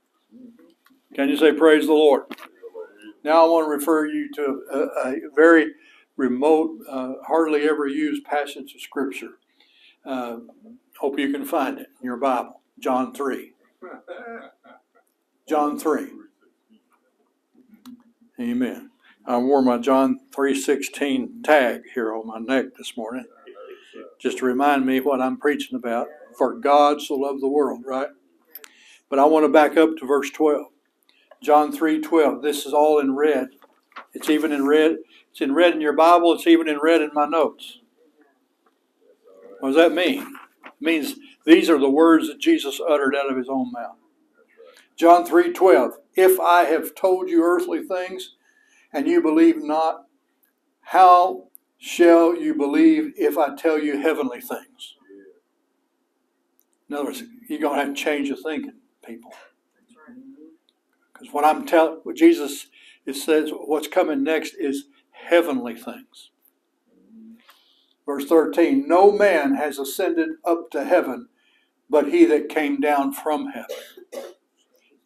Can 1.15 1.29
you 1.29 1.37
say, 1.37 1.51
Praise 1.51 1.87
the 1.87 1.93
Lord? 1.93 2.23
Now 3.23 3.45
I 3.45 3.49
want 3.49 3.65
to 3.65 3.69
refer 3.69 4.07
you 4.07 4.31
to 4.33 4.63
a, 4.71 4.79
a 5.09 5.15
very 5.35 5.73
remote, 6.17 6.77
uh, 6.89 7.13
hardly 7.25 7.67
ever 7.67 7.87
used 7.87 8.23
passage 8.23 8.73
of 8.73 8.81
Scripture. 8.81 9.37
Uh, 10.05 10.37
hope 10.99 11.19
you 11.19 11.31
can 11.31 11.45
find 11.45 11.79
it 11.79 11.89
in 11.99 12.05
your 12.05 12.17
Bible. 12.17 12.61
John 12.79 13.13
3. 13.13 13.53
John 15.51 15.77
3. 15.77 16.07
Amen. 18.39 18.91
I 19.25 19.37
wore 19.37 19.61
my 19.61 19.79
John 19.79 20.21
3.16 20.33 21.43
tag 21.43 21.81
here 21.93 22.15
on 22.15 22.25
my 22.25 22.39
neck 22.39 22.67
this 22.77 22.95
morning 22.95 23.25
just 24.17 24.37
to 24.37 24.45
remind 24.45 24.85
me 24.85 25.01
what 25.01 25.19
I'm 25.19 25.35
preaching 25.35 25.77
about. 25.77 26.07
For 26.37 26.53
God 26.53 27.01
so 27.01 27.15
loved 27.15 27.43
the 27.43 27.49
world, 27.49 27.83
right? 27.85 28.07
But 29.09 29.19
I 29.19 29.25
want 29.25 29.43
to 29.43 29.49
back 29.49 29.75
up 29.75 29.97
to 29.97 30.07
verse 30.07 30.29
12. 30.29 30.67
John 31.43 31.73
3:12. 31.73 32.41
This 32.41 32.65
is 32.65 32.71
all 32.71 32.99
in 32.99 33.17
red. 33.17 33.49
It's 34.13 34.29
even 34.29 34.53
in 34.53 34.65
red. 34.65 34.99
It's 35.31 35.41
in 35.41 35.53
red 35.53 35.73
in 35.73 35.81
your 35.81 35.91
Bible. 35.91 36.31
It's 36.31 36.47
even 36.47 36.69
in 36.69 36.79
red 36.81 37.01
in 37.01 37.11
my 37.13 37.25
notes. 37.25 37.81
What 39.59 39.73
does 39.73 39.75
that 39.75 39.91
mean? 39.91 40.21
It 40.65 40.71
means 40.79 41.15
these 41.45 41.69
are 41.69 41.77
the 41.77 41.89
words 41.89 42.29
that 42.29 42.39
Jesus 42.39 42.79
uttered 42.79 43.17
out 43.17 43.29
of 43.29 43.35
his 43.35 43.49
own 43.49 43.69
mouth. 43.73 43.97
John 45.01 45.25
3:12. 45.25 45.97
If 46.13 46.39
I 46.39 46.65
have 46.65 46.93
told 46.93 47.27
you 47.27 47.41
earthly 47.43 47.81
things 47.81 48.35
and 48.93 49.07
you 49.07 49.19
believe 49.19 49.63
not, 49.63 50.05
how 50.81 51.47
shall 51.79 52.35
you 52.35 52.53
believe 52.53 53.11
if 53.17 53.35
I 53.35 53.55
tell 53.55 53.79
you 53.79 53.97
heavenly 53.97 54.41
things? 54.41 54.95
In 56.87 56.93
other 56.93 57.05
words, 57.05 57.23
you're 57.49 57.57
going 57.57 57.79
to 57.79 57.85
have 57.85 57.95
to 57.95 57.99
change 57.99 58.27
your 58.27 58.37
thinking, 58.37 58.75
people. 59.03 59.33
Because 61.11 61.33
what 61.33 61.45
I'm 61.45 61.65
telling, 61.65 62.01
what 62.03 62.15
Jesus 62.15 62.67
it 63.07 63.15
says, 63.15 63.49
what's 63.49 63.87
coming 63.87 64.23
next 64.23 64.53
is 64.59 64.85
heavenly 65.09 65.73
things. 65.73 66.29
Verse 68.05 68.25
13 68.25 68.87
No 68.87 69.11
man 69.11 69.55
has 69.55 69.79
ascended 69.79 70.29
up 70.45 70.69
to 70.69 70.83
heaven 70.83 71.27
but 71.91 72.07
he 72.07 72.25
that 72.25 72.47
came 72.47 72.79
down 72.79 73.11
from 73.11 73.47
heaven, 73.47 73.75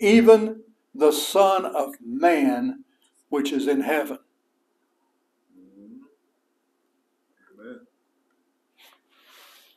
even 0.05 0.61
the 0.93 1.11
Son 1.11 1.65
of 1.65 1.95
Man 2.05 2.83
which 3.29 3.51
is 3.51 3.67
in 3.67 3.81
heaven. 3.81 4.19
Mm-hmm. 5.57 5.95
Amen. 7.59 7.79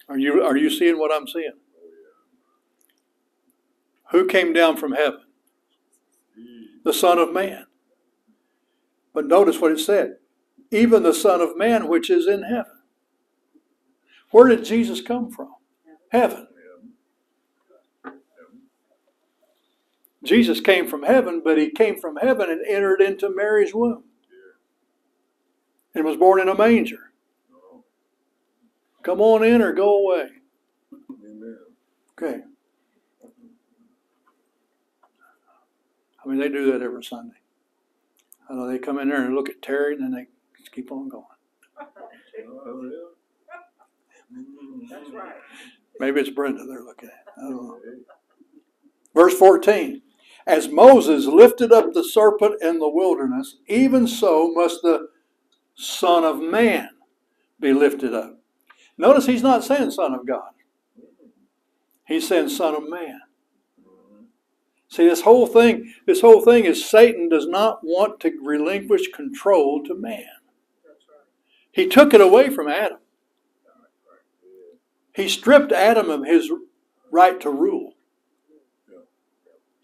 Are 0.08 0.18
you, 0.18 0.42
are 0.42 0.56
you 0.56 0.70
seeing 0.70 0.98
what 0.98 1.10
I'm 1.12 1.26
seeing? 1.26 1.52
Who 4.10 4.26
came 4.26 4.52
down 4.52 4.76
from 4.76 4.92
heaven? 4.92 5.20
The 6.84 6.92
Son 6.92 7.18
of 7.18 7.32
Man. 7.32 7.66
But 9.12 9.26
notice 9.26 9.60
what 9.60 9.72
it 9.72 9.80
said 9.80 10.16
even 10.70 11.02
the 11.02 11.14
Son 11.14 11.40
of 11.40 11.56
Man 11.56 11.88
which 11.88 12.10
is 12.10 12.26
in 12.26 12.42
heaven. 12.42 12.72
Where 14.30 14.48
did 14.48 14.64
Jesus 14.64 15.00
come 15.00 15.30
from? 15.30 15.54
Heaven. 16.10 16.46
Jesus 20.24 20.60
came 20.60 20.86
from 20.86 21.04
heaven, 21.04 21.40
but 21.44 21.58
he 21.58 21.70
came 21.70 21.98
from 21.98 22.16
heaven 22.16 22.50
and 22.50 22.64
entered 22.66 23.00
into 23.00 23.30
Mary's 23.34 23.74
womb 23.74 24.04
and 25.94 26.04
was 26.04 26.16
born 26.16 26.40
in 26.40 26.48
a 26.48 26.54
manger. 26.54 27.12
Come 29.02 29.20
on 29.20 29.44
in 29.44 29.62
or 29.62 29.72
go 29.72 30.04
away. 30.04 30.28
Okay. 32.12 32.40
I 36.24 36.28
mean, 36.28 36.38
they 36.38 36.48
do 36.48 36.72
that 36.72 36.82
every 36.82 37.04
Sunday. 37.04 37.36
I 38.50 38.54
know 38.54 38.66
they 38.66 38.78
come 38.78 38.98
in 38.98 39.08
there 39.08 39.24
and 39.24 39.34
look 39.34 39.48
at 39.48 39.62
Terry 39.62 39.94
and 39.94 40.02
then 40.02 40.10
they 40.10 40.26
just 40.58 40.72
keep 40.72 40.90
on 40.90 41.08
going. 41.08 41.24
Yeah. 42.36 42.44
That's 44.90 45.10
right. 45.10 45.34
Maybe 46.00 46.20
it's 46.20 46.30
Brenda 46.30 46.64
they're 46.66 46.84
looking 46.84 47.08
at. 47.08 47.24
I 47.38 47.42
don't 47.42 47.56
know. 47.56 47.78
Verse 49.14 49.34
14 49.38 50.02
As 50.48 50.70
Moses 50.70 51.26
lifted 51.26 51.72
up 51.72 51.92
the 51.92 52.02
serpent 52.02 52.62
in 52.62 52.78
the 52.78 52.88
wilderness, 52.88 53.56
even 53.68 54.06
so 54.06 54.50
must 54.50 54.80
the 54.80 55.08
Son 55.74 56.24
of 56.24 56.40
Man 56.40 56.88
be 57.60 57.74
lifted 57.74 58.14
up. 58.14 58.40
Notice 58.96 59.26
he's 59.26 59.42
not 59.42 59.62
saying 59.62 59.90
Son 59.90 60.14
of 60.14 60.26
God, 60.26 60.52
he's 62.06 62.26
saying 62.26 62.48
Son 62.48 62.74
of 62.74 62.88
Man. 62.88 63.20
See, 64.88 65.06
this 65.06 65.20
whole 65.20 65.46
thing, 65.46 65.92
this 66.06 66.22
whole 66.22 66.40
thing 66.42 66.64
is 66.64 66.88
Satan 66.88 67.28
does 67.28 67.46
not 67.46 67.80
want 67.82 68.18
to 68.20 68.32
relinquish 68.42 69.08
control 69.08 69.84
to 69.84 69.94
man. 69.94 70.24
He 71.70 71.86
took 71.86 72.14
it 72.14 72.22
away 72.22 72.48
from 72.48 72.68
Adam. 72.68 72.96
He 75.14 75.28
stripped 75.28 75.72
Adam 75.72 76.08
of 76.08 76.24
his 76.24 76.50
right 77.10 77.38
to 77.42 77.50
rule. 77.50 77.97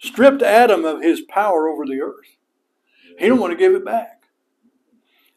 Stripped 0.04 0.42
Adam 0.42 0.84
of 0.84 1.02
his 1.02 1.22
power 1.22 1.68
over 1.68 1.86
the 1.86 2.00
earth. 2.00 2.36
He 3.18 3.28
don't 3.28 3.40
want 3.40 3.52
to 3.52 3.58
give 3.58 3.74
it 3.74 3.84
back. 3.84 4.24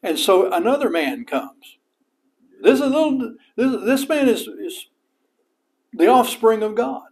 And 0.04 0.20
so 0.20 0.52
another 0.52 0.90
man 0.90 1.26
comes. 1.26 1.78
This 2.62 2.76
is 2.76 2.82
a 2.82 2.88
little 2.88 3.36
this, 3.56 3.86
this 3.86 4.10
man 4.10 4.28
is, 4.28 4.42
is 4.48 4.88
the 5.94 6.08
offspring 6.08 6.64
of 6.64 6.76
God. 6.76 7.04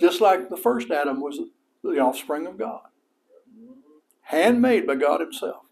Just 0.00 0.20
like 0.20 0.48
the 0.48 0.56
first 0.56 0.90
Adam 0.90 1.20
was 1.20 1.40
the 1.82 1.98
offspring 1.98 2.46
of 2.46 2.58
God. 2.58 2.82
Handmade 4.22 4.86
by 4.86 4.94
God 4.94 5.20
Himself. 5.20 5.64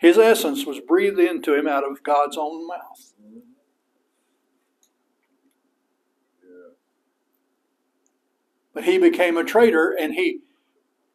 His 0.00 0.16
essence 0.16 0.64
was 0.64 0.80
breathed 0.80 1.18
into 1.18 1.54
him 1.54 1.68
out 1.68 1.84
of 1.84 2.02
God's 2.02 2.38
own 2.38 2.66
mouth. 2.66 3.12
mm. 3.22 3.42
Yeah. 6.42 6.72
But 8.72 8.84
he 8.84 8.98
became 8.98 9.36
a 9.36 9.44
traitor 9.44 9.94
and 9.98 10.14
he 10.14 10.40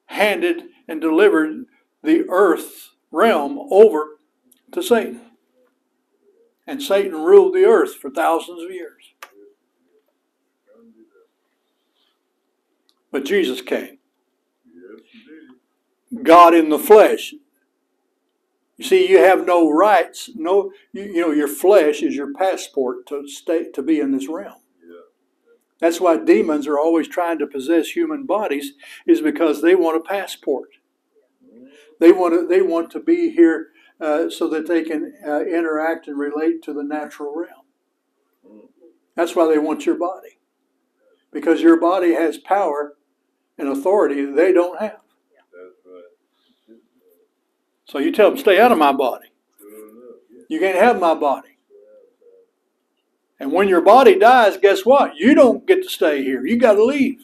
handed 0.08 0.64
and 0.88 1.02
delivered 1.02 1.66
the 2.04 2.26
earth 2.30 2.92
realm 3.12 3.68
over 3.72 4.18
to 4.72 4.84
Satan. 4.84 5.22
And 6.68 6.82
Satan 6.82 7.14
ruled 7.14 7.54
the 7.54 7.66
earth 7.66 7.96
for 7.96 8.10
thousands 8.10 8.64
of 8.64 8.72
years. 8.72 9.14
But 13.12 13.24
Jesus 13.24 13.62
came, 13.62 14.00
God 16.24 16.54
in 16.54 16.70
the 16.70 16.80
flesh. 16.80 17.34
You 18.78 18.84
see, 18.84 19.10
you 19.10 19.20
have 19.20 19.46
no 19.46 19.72
rights. 19.72 20.30
No, 20.36 20.72
you, 20.92 21.04
you 21.04 21.22
know, 21.22 21.32
your 21.32 21.48
flesh 21.48 22.02
is 22.02 22.14
your 22.14 22.34
passport 22.34 23.08
to 23.08 23.26
stay 23.26 23.72
to 23.72 23.82
be 23.82 24.02
in 24.02 24.12
this 24.12 24.28
realm. 24.28 24.60
That's 25.80 26.00
why 26.00 26.18
demons 26.18 26.68
are 26.68 26.80
always 26.80 27.08
trying 27.08 27.38
to 27.40 27.48
possess 27.48 27.90
human 27.90 28.26
bodies, 28.26 28.74
is 29.06 29.22
because 29.22 29.62
they 29.62 29.76
want 29.76 29.98
a 29.98 30.00
passport. 30.00 30.70
They 32.00 32.12
want 32.12 32.34
to, 32.34 32.48
they 32.48 32.62
want 32.62 32.92
to 32.92 33.00
be 33.00 33.32
here 33.32 33.68
uh, 34.00 34.30
so 34.30 34.48
that 34.50 34.68
they 34.68 34.84
can 34.84 35.14
uh, 35.26 35.42
interact 35.42 36.08
and 36.08 36.18
relate 36.18 36.62
to 36.64 36.74
the 36.74 36.84
natural 36.84 37.34
realm. 37.36 38.68
That's 39.16 39.36
why 39.36 39.48
they 39.48 39.58
want 39.58 39.86
your 39.86 39.98
body, 39.98 40.40
because 41.32 41.62
your 41.62 41.80
body 41.80 42.14
has 42.14 42.38
power 42.38 42.96
and 43.58 43.70
authority 43.70 44.26
that 44.26 44.36
they 44.36 44.52
don't 44.52 44.80
have. 44.80 45.00
So 47.88 48.00
you 48.00 48.12
tell 48.12 48.32
them, 48.32 48.40
stay 48.40 48.60
out 48.60 48.72
of 48.72 48.78
my 48.78 48.92
body. 48.92 49.30
You 50.50 50.60
can't 50.60 50.78
have 50.78 51.00
my 51.00 51.14
body. 51.14 51.55
And 53.40 53.52
when 53.52 53.68
your 53.68 53.82
body 53.82 54.18
dies, 54.18 54.58
guess 54.58 54.86
what? 54.86 55.18
You 55.18 55.36
don't 55.36 55.68
get 55.68 55.84
to 55.84 55.90
stay 55.90 56.24
here. 56.24 56.46
You 56.46 56.58
got 56.58 56.74
to 56.74 56.84
leave. 56.84 57.22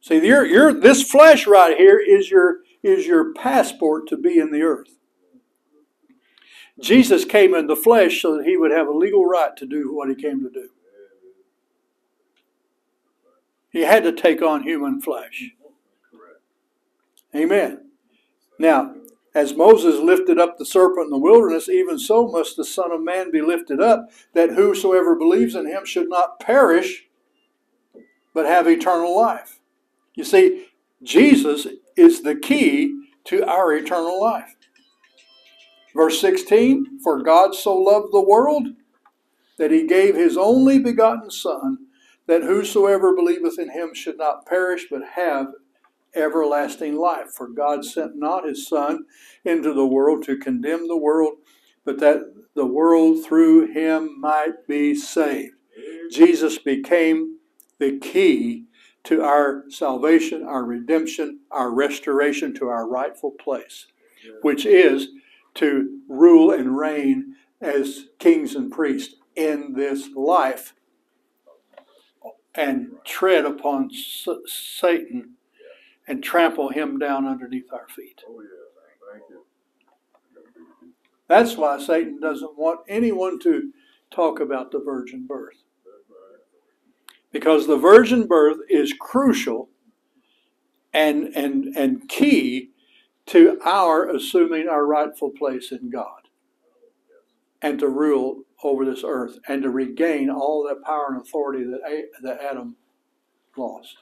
See, 0.00 0.26
your, 0.26 0.46
your, 0.46 0.72
this 0.72 1.02
flesh 1.02 1.46
right 1.46 1.76
here 1.76 1.98
is 1.98 2.30
your, 2.30 2.60
is 2.82 3.06
your 3.06 3.34
passport 3.34 4.06
to 4.08 4.16
be 4.16 4.38
in 4.38 4.50
the 4.50 4.62
earth. 4.62 4.96
Jesus 6.80 7.24
came 7.24 7.54
in 7.54 7.66
the 7.66 7.76
flesh 7.76 8.22
so 8.22 8.36
that 8.36 8.46
he 8.46 8.56
would 8.56 8.70
have 8.70 8.86
a 8.86 8.92
legal 8.92 9.26
right 9.26 9.56
to 9.56 9.66
do 9.66 9.94
what 9.94 10.08
he 10.08 10.14
came 10.14 10.42
to 10.42 10.50
do. 10.50 10.68
He 13.70 13.82
had 13.82 14.02
to 14.04 14.12
take 14.12 14.40
on 14.40 14.62
human 14.62 15.00
flesh. 15.00 15.50
Amen. 17.34 17.90
Now, 18.58 18.94
as 19.38 19.54
Moses 19.54 20.00
lifted 20.00 20.40
up 20.40 20.58
the 20.58 20.64
serpent 20.64 21.04
in 21.04 21.10
the 21.10 21.16
wilderness, 21.16 21.68
even 21.68 21.96
so 21.96 22.26
must 22.26 22.56
the 22.56 22.64
Son 22.64 22.90
of 22.90 23.00
Man 23.00 23.30
be 23.30 23.40
lifted 23.40 23.80
up, 23.80 24.10
that 24.34 24.50
whosoever 24.50 25.14
believes 25.14 25.54
in 25.54 25.64
him 25.64 25.84
should 25.84 26.08
not 26.08 26.40
perish, 26.40 27.06
but 28.34 28.46
have 28.46 28.66
eternal 28.66 29.16
life. 29.16 29.60
You 30.16 30.24
see, 30.24 30.66
Jesus 31.04 31.68
is 31.96 32.22
the 32.22 32.34
key 32.34 33.00
to 33.26 33.48
our 33.48 33.72
eternal 33.72 34.20
life. 34.20 34.56
Verse 35.94 36.20
16 36.20 36.98
For 37.04 37.22
God 37.22 37.54
so 37.54 37.76
loved 37.76 38.12
the 38.12 38.20
world 38.20 38.66
that 39.56 39.70
he 39.70 39.86
gave 39.86 40.16
his 40.16 40.36
only 40.36 40.80
begotten 40.80 41.30
Son, 41.30 41.78
that 42.26 42.42
whosoever 42.42 43.14
believeth 43.14 43.56
in 43.60 43.70
him 43.70 43.94
should 43.94 44.18
not 44.18 44.46
perish, 44.46 44.86
but 44.90 45.02
have 45.14 45.52
everlasting 46.18 46.96
life. 46.96 47.30
For 47.36 47.48
God 47.48 47.84
sent 47.84 48.16
not 48.16 48.46
his 48.46 48.66
Son 48.66 49.04
into 49.44 49.72
the 49.72 49.86
world 49.86 50.24
to 50.24 50.36
condemn 50.36 50.88
the 50.88 50.96
world, 50.98 51.38
but 51.84 51.98
that 52.00 52.34
the 52.54 52.66
world 52.66 53.24
through 53.24 53.72
him 53.72 54.20
might 54.20 54.66
be 54.66 54.94
saved. 54.94 55.54
Jesus 56.10 56.58
became 56.58 57.38
the 57.78 57.98
key 57.98 58.64
to 59.04 59.22
our 59.22 59.64
salvation, 59.70 60.44
our 60.44 60.64
redemption, 60.64 61.40
our 61.50 61.70
restoration 61.70 62.52
to 62.54 62.68
our 62.68 62.88
rightful 62.88 63.30
place, 63.30 63.86
which 64.42 64.66
is 64.66 65.08
to 65.54 66.00
rule 66.08 66.50
and 66.50 66.76
reign 66.76 67.36
as 67.60 68.06
kings 68.18 68.54
and 68.54 68.70
priests 68.70 69.14
in 69.36 69.72
this 69.74 70.10
life 70.14 70.74
and 72.54 72.90
tread 73.04 73.44
upon 73.44 73.90
S- 73.92 74.28
Satan 74.46 75.34
and 76.08 76.24
trample 76.24 76.70
him 76.70 76.98
down 76.98 77.26
underneath 77.26 77.72
our 77.72 77.86
feet. 77.94 78.22
Oh, 78.28 78.40
yeah. 78.40 79.12
Thank 79.12 79.24
you. 79.30 79.44
That's 81.28 81.56
why 81.56 81.78
Satan 81.78 82.18
doesn't 82.20 82.58
want 82.58 82.80
anyone 82.88 83.38
to 83.40 83.72
talk 84.10 84.40
about 84.40 84.72
the 84.72 84.80
virgin 84.80 85.26
birth. 85.26 85.62
Because 87.30 87.66
the 87.66 87.76
virgin 87.76 88.26
birth 88.26 88.58
is 88.70 88.94
crucial 88.98 89.68
and, 90.94 91.24
and, 91.36 91.76
and 91.76 92.08
key 92.08 92.70
to 93.26 93.58
our 93.64 94.08
assuming 94.08 94.68
our 94.68 94.86
rightful 94.86 95.30
place 95.30 95.70
in 95.70 95.90
God 95.90 96.22
and 97.60 97.78
to 97.78 97.88
rule 97.88 98.44
over 98.62 98.84
this 98.84 99.02
earth 99.04 99.38
and 99.46 99.62
to 99.62 99.70
regain 99.70 100.30
all 100.30 100.66
that 100.66 100.82
power 100.84 101.08
and 101.10 101.20
authority 101.20 101.64
that, 101.64 101.80
A- 101.86 102.22
that 102.22 102.40
Adam 102.40 102.76
lost. 103.56 103.98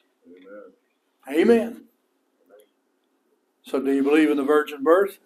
Amen. 1.28 1.40
Amen. 1.40 1.84
So, 3.66 3.80
do 3.80 3.92
you 3.92 4.02
believe 4.02 4.30
in 4.30 4.36
the 4.36 4.44
virgin 4.44 4.84
birth? 4.84 5.18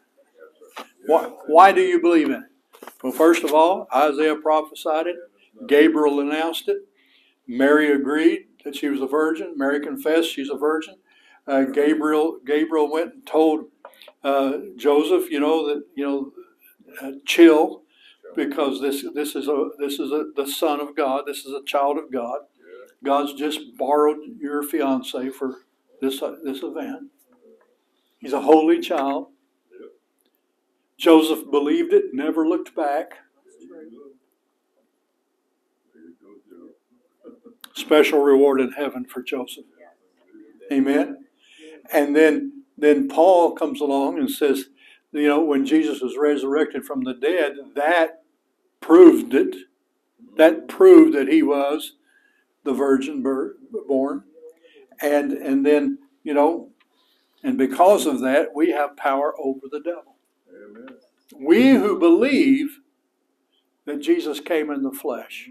Why, 1.07 1.25
why 1.47 1.73
do 1.73 1.83
you 1.83 2.01
believe 2.01 2.27
in 2.27 2.35
it? 2.35 2.89
Well, 3.03 3.13
first 3.13 3.45
of 3.45 3.53
all, 3.53 3.87
Isaiah 3.95 4.37
prophesied 4.37 5.07
it, 5.07 5.17
Gabriel 5.67 6.21
announced 6.21 6.69
it, 6.69 6.79
Mary 7.47 7.93
agreed 7.93 8.47
that 8.65 8.77
she 8.77 8.89
was 8.89 9.03
a 9.03 9.07
virgin, 9.07 9.55
Mary 9.57 9.81
confessed 9.81 10.31
she's 10.31 10.51
a 10.51 10.57
virgin. 10.57 10.97
Uh, 11.47 11.65
Gabriel 11.65 12.39
Gabriel 12.47 12.91
went 12.91 13.15
and 13.15 13.27
told 13.27 13.67
uh, 14.23 14.59
Joseph, 14.77 15.31
you 15.31 15.41
know 15.41 15.67
that 15.67 15.85
you 15.95 16.07
know, 16.07 16.33
uh, 17.03 17.13
chill, 17.27 17.83
because 18.37 18.81
this 18.81 19.05
this 19.15 19.35
is 19.35 19.49
a 19.49 19.71
this 19.79 19.99
is 19.99 20.13
a, 20.13 20.27
the 20.37 20.47
son 20.47 20.81
of 20.81 20.97
God, 20.97 21.25
this 21.27 21.45
is 21.45 21.53
a 21.53 21.65
child 21.65 21.99
of 21.99 22.13
God, 22.13 22.41
God's 23.03 23.35
just 23.35 23.77
borrowed 23.77 24.19
your 24.39 24.63
fiance 24.63 25.31
for 25.31 25.57
this, 26.01 26.21
this 26.45 26.63
event. 26.63 27.11
He's 28.21 28.33
a 28.33 28.41
holy 28.43 28.81
child. 28.81 29.29
Joseph 30.99 31.51
believed 31.51 31.95
it, 31.95 32.13
never 32.13 32.47
looked 32.47 32.77
back. 32.77 33.15
Special 37.75 38.21
reward 38.21 38.61
in 38.61 38.73
heaven 38.73 39.07
for 39.07 39.23
Joseph. 39.23 39.65
Amen. 40.71 41.25
And 41.93 42.15
then 42.15 42.65
then 42.77 43.09
Paul 43.09 43.53
comes 43.53 43.81
along 43.81 44.19
and 44.19 44.31
says, 44.31 44.67
you 45.13 45.29
know, 45.29 45.43
when 45.43 45.67
Jesus 45.67 46.01
was 46.01 46.17
resurrected 46.17 46.85
from 46.85 47.03
the 47.05 47.15
dead, 47.15 47.57
that 47.75 48.23
proved 48.81 49.35
it. 49.35 49.55
That 50.37 50.69
proved 50.69 51.15
that 51.15 51.29
he 51.29 51.43
was 51.43 51.97
the 52.65 52.73
virgin 52.73 53.23
born. 53.23 54.25
And 55.01 55.33
and 55.33 55.65
then, 55.65 55.99
you 56.23 56.35
know, 56.35 56.70
and 57.43 57.57
because 57.57 58.07
of 58.07 58.21
that, 58.21 58.49
we 58.55 58.71
have 58.71 58.97
power 58.97 59.35
over 59.39 59.67
the 59.71 59.81
devil. 59.81 60.17
Amen. 60.49 60.97
We 61.35 61.71
who 61.75 61.99
believe 61.99 62.81
that 63.87 64.01
Jesus 64.01 64.41
came 64.41 64.71
in 64.71 64.83
the 64.83 64.93
flesh 64.93 65.51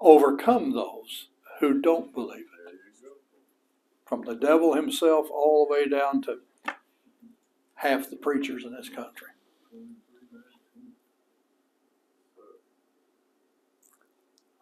overcome 0.00 0.72
those 0.72 1.28
who 1.60 1.80
don't 1.80 2.12
believe 2.14 2.40
it. 2.40 2.64
There 2.64 2.74
you 2.74 3.08
go. 3.08 3.16
From 4.04 4.22
the 4.22 4.34
devil 4.34 4.74
himself 4.74 5.28
all 5.30 5.66
the 5.66 5.72
way 5.72 5.88
down 5.88 6.22
to 6.22 6.36
half 7.76 8.10
the 8.10 8.16
preachers 8.16 8.64
in 8.64 8.72
this 8.74 8.88
country. 8.88 9.28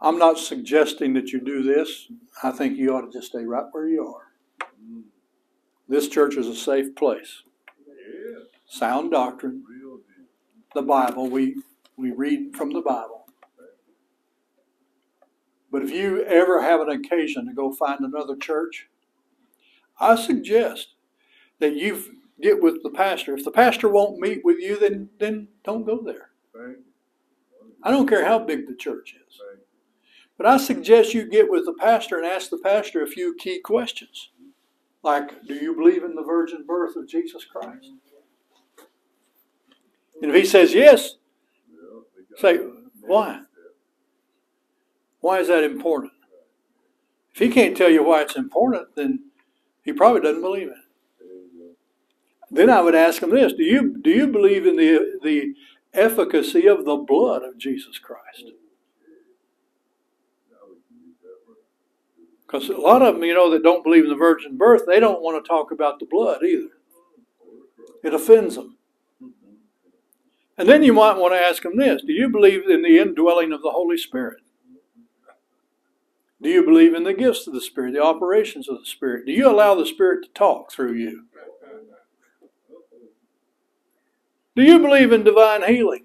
I'm 0.01 0.19
not 0.19 0.39
suggesting 0.39 1.15
that 1.15 1.31
you 1.33 1.41
do 1.41 1.63
this. 1.63 2.09
I 2.43 2.51
think 2.51 2.77
you 2.77 2.95
ought 2.95 3.03
to 3.03 3.13
just 3.13 3.29
stay 3.29 3.45
right 3.45 3.67
where 3.71 3.89
you 3.89 4.05
are. 4.05 4.32
This 5.93 6.09
church 6.09 6.39
is 6.39 6.47
a 6.47 6.55
safe 6.55 6.97
place. 6.97 7.43
Sound 8.67 9.11
doctrine, 9.11 9.63
the 10.75 10.81
Bible, 10.81 11.29
we, 11.29 11.57
we 11.99 12.13
read 12.13 12.57
from 12.57 12.73
the 12.73 12.81
Bible. 12.81 13.27
But 15.71 15.83
if 15.83 15.91
you 15.91 16.25
ever 16.25 16.63
have 16.63 16.81
an 16.81 16.89
occasion 16.89 17.45
to 17.45 17.53
go 17.53 17.75
find 17.75 18.01
another 18.01 18.37
church, 18.37 18.89
I 20.01 20.17
suggest 20.17 20.95
that 21.59 21.77
you 21.77 22.03
get 22.41 22.63
with 22.63 22.83
the 22.83 22.89
pastor. 22.89 23.37
If 23.37 23.45
the 23.45 23.51
pastor 23.51 23.91
won't 23.91 24.19
meet 24.19 24.43
with 24.47 24.61
you, 24.61 24.79
then, 24.79 25.11
then 25.19 25.49
don't 25.63 25.85
go 25.85 26.01
there. 26.03 26.31
I 27.83 27.91
don't 27.91 28.09
care 28.09 28.25
how 28.25 28.39
big 28.39 28.67
the 28.67 28.77
church 28.77 29.15
is. 29.29 29.39
But 30.39 30.47
I 30.47 30.57
suggest 30.57 31.13
you 31.13 31.29
get 31.29 31.51
with 31.51 31.67
the 31.67 31.75
pastor 31.75 32.17
and 32.17 32.25
ask 32.25 32.49
the 32.49 32.57
pastor 32.57 33.03
a 33.03 33.07
few 33.07 33.35
key 33.35 33.61
questions. 33.61 34.31
Like, 35.03 35.45
do 35.47 35.55
you 35.55 35.75
believe 35.75 36.05
in 36.05 36.15
the 36.15 36.23
virgin 36.23 36.65
birth 36.67 36.97
of 36.97 37.09
Jesus 37.09 37.45
Christ? 37.45 37.91
And 40.21 40.31
if 40.31 40.37
he 40.37 40.45
says 40.45 40.75
yes, 40.75 41.17
Say, 42.37 42.59
why? 43.03 43.43
why 45.21 45.39
is 45.39 45.49
that 45.49 45.65
important? 45.65 46.13
If 47.35 47.39
he 47.39 47.49
can't 47.49 47.77
tell 47.77 47.91
you 47.91 48.03
why 48.05 48.23
it's 48.23 48.37
important, 48.37 48.95
then 48.97 49.31
he 49.85 49.93
probably 49.93 50.21
doesn't 50.21 50.43
believe 50.43 50.69
it. 50.69 50.75
Then 52.51 52.69
I 52.69 52.83
would 52.83 52.95
ask 52.95 53.23
him 53.23 53.31
this: 53.31 53.55
Do 53.55 53.63
you 53.63 53.97
do 54.03 54.11
you 54.11 54.27
believe 54.27 54.67
in 54.67 54.77
the 54.77 55.19
the 55.23 55.55
efficacy 55.95 56.67
of 56.67 56.85
the 56.85 56.97
blood 56.97 57.43
of 57.43 57.57
Jesus 57.57 57.99
Christ? 57.99 58.45
Now 60.51 60.59
we 60.69 60.77
can 60.87 60.99
use 61.07 61.17
that 61.23 61.39
word. 61.49 61.57
Because 62.53 62.69
a 62.69 62.77
lot 62.77 63.01
of 63.01 63.15
them, 63.15 63.25
you 63.25 63.33
know, 63.33 63.51
that 63.51 63.63
don't 63.63 63.83
believe 63.83 64.05
in 64.05 64.11
the 64.11 64.17
virgin 64.17 64.59
birth, 64.59 64.83
they 64.87 65.01
don't 65.01 65.23
want 65.23 65.43
to 65.43 65.49
talk 65.49 65.71
about 65.71 65.99
the 65.99 66.05
blood 66.05 66.43
either. 66.43 66.69
It 68.05 68.13
offends 68.13 68.57
them. 68.57 68.77
And 70.59 70.69
then 70.69 70.83
you 70.83 70.93
might 70.93 71.17
want 71.17 71.33
to 71.33 71.41
ask 71.41 71.63
them 71.63 71.79
this: 71.79 72.03
Do 72.03 72.13
you 72.13 72.29
believe 72.29 72.69
in 72.69 72.83
the 72.83 72.99
indwelling 72.99 73.53
of 73.53 73.63
the 73.63 73.71
Holy 73.71 73.97
Spirit? 73.97 74.41
Do 76.43 76.51
you 76.51 76.63
believe 76.63 76.93
in 76.93 77.05
the 77.05 77.15
gifts 77.15 77.47
of 77.47 77.55
the 77.55 77.61
Spirit, 77.61 77.95
the 77.95 78.03
operations 78.03 78.69
of 78.69 78.79
the 78.79 78.85
Spirit? 78.85 79.25
Do 79.25 79.33
you 79.33 79.49
allow 79.49 79.75
the 79.75 79.87
Spirit 79.87 80.25
to 80.25 80.31
talk 80.33 80.71
through 80.71 80.95
you? 80.95 81.25
Do 84.55 84.63
you 84.63 84.79
believe 84.79 85.13
in 85.13 85.25
divine 85.25 85.63
healing? 85.63 86.05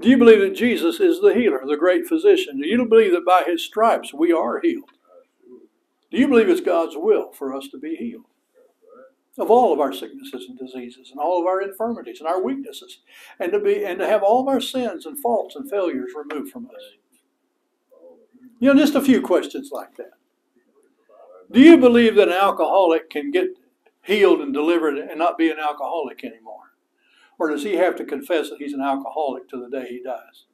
Do 0.00 0.08
you 0.08 0.16
believe 0.16 0.40
that 0.40 0.54
Jesus 0.54 1.00
is 1.00 1.20
the 1.20 1.34
healer, 1.34 1.60
the 1.66 1.76
great 1.76 2.06
physician? 2.06 2.60
Do 2.60 2.68
you 2.68 2.84
believe 2.86 3.12
that 3.12 3.26
by 3.26 3.42
his 3.46 3.64
stripes 3.64 4.14
we 4.14 4.32
are 4.32 4.60
healed? 4.60 4.90
Do 6.10 6.18
you 6.18 6.28
believe 6.28 6.48
it's 6.48 6.60
God's 6.60 6.94
will 6.96 7.32
for 7.32 7.54
us 7.54 7.68
to 7.68 7.78
be 7.78 7.96
healed? 7.96 8.24
Of 9.36 9.50
all 9.50 9.72
of 9.72 9.80
our 9.80 9.92
sicknesses 9.92 10.46
and 10.48 10.58
diseases 10.58 11.10
and 11.10 11.20
all 11.20 11.40
of 11.40 11.46
our 11.46 11.62
infirmities 11.62 12.20
and 12.20 12.28
our 12.28 12.42
weaknesses, 12.42 13.00
and 13.38 13.52
to 13.52 13.60
be 13.60 13.84
and 13.84 13.98
to 14.00 14.06
have 14.06 14.22
all 14.22 14.40
of 14.42 14.48
our 14.48 14.60
sins 14.60 15.06
and 15.06 15.18
faults 15.18 15.54
and 15.54 15.70
failures 15.70 16.10
removed 16.16 16.50
from 16.50 16.66
us. 16.66 16.82
You 18.58 18.74
know, 18.74 18.80
just 18.80 18.96
a 18.96 19.00
few 19.00 19.20
questions 19.20 19.70
like 19.72 19.96
that. 19.96 20.10
Do 21.52 21.60
you 21.60 21.76
believe 21.76 22.16
that 22.16 22.28
an 22.28 22.34
alcoholic 22.34 23.10
can 23.10 23.30
get 23.30 23.50
healed 24.02 24.40
and 24.40 24.52
delivered 24.52 24.98
and 24.98 25.18
not 25.18 25.38
be 25.38 25.50
an 25.50 25.60
alcoholic 25.60 26.24
anymore? 26.24 26.47
Or 27.38 27.50
does 27.50 27.62
he 27.62 27.76
have 27.76 27.94
to 27.96 28.04
confess 28.04 28.50
that 28.50 28.58
he's 28.58 28.72
an 28.72 28.80
alcoholic 28.80 29.48
to 29.50 29.56
the 29.56 29.70
day 29.70 29.88
he 29.88 30.02
dies? 30.02 30.46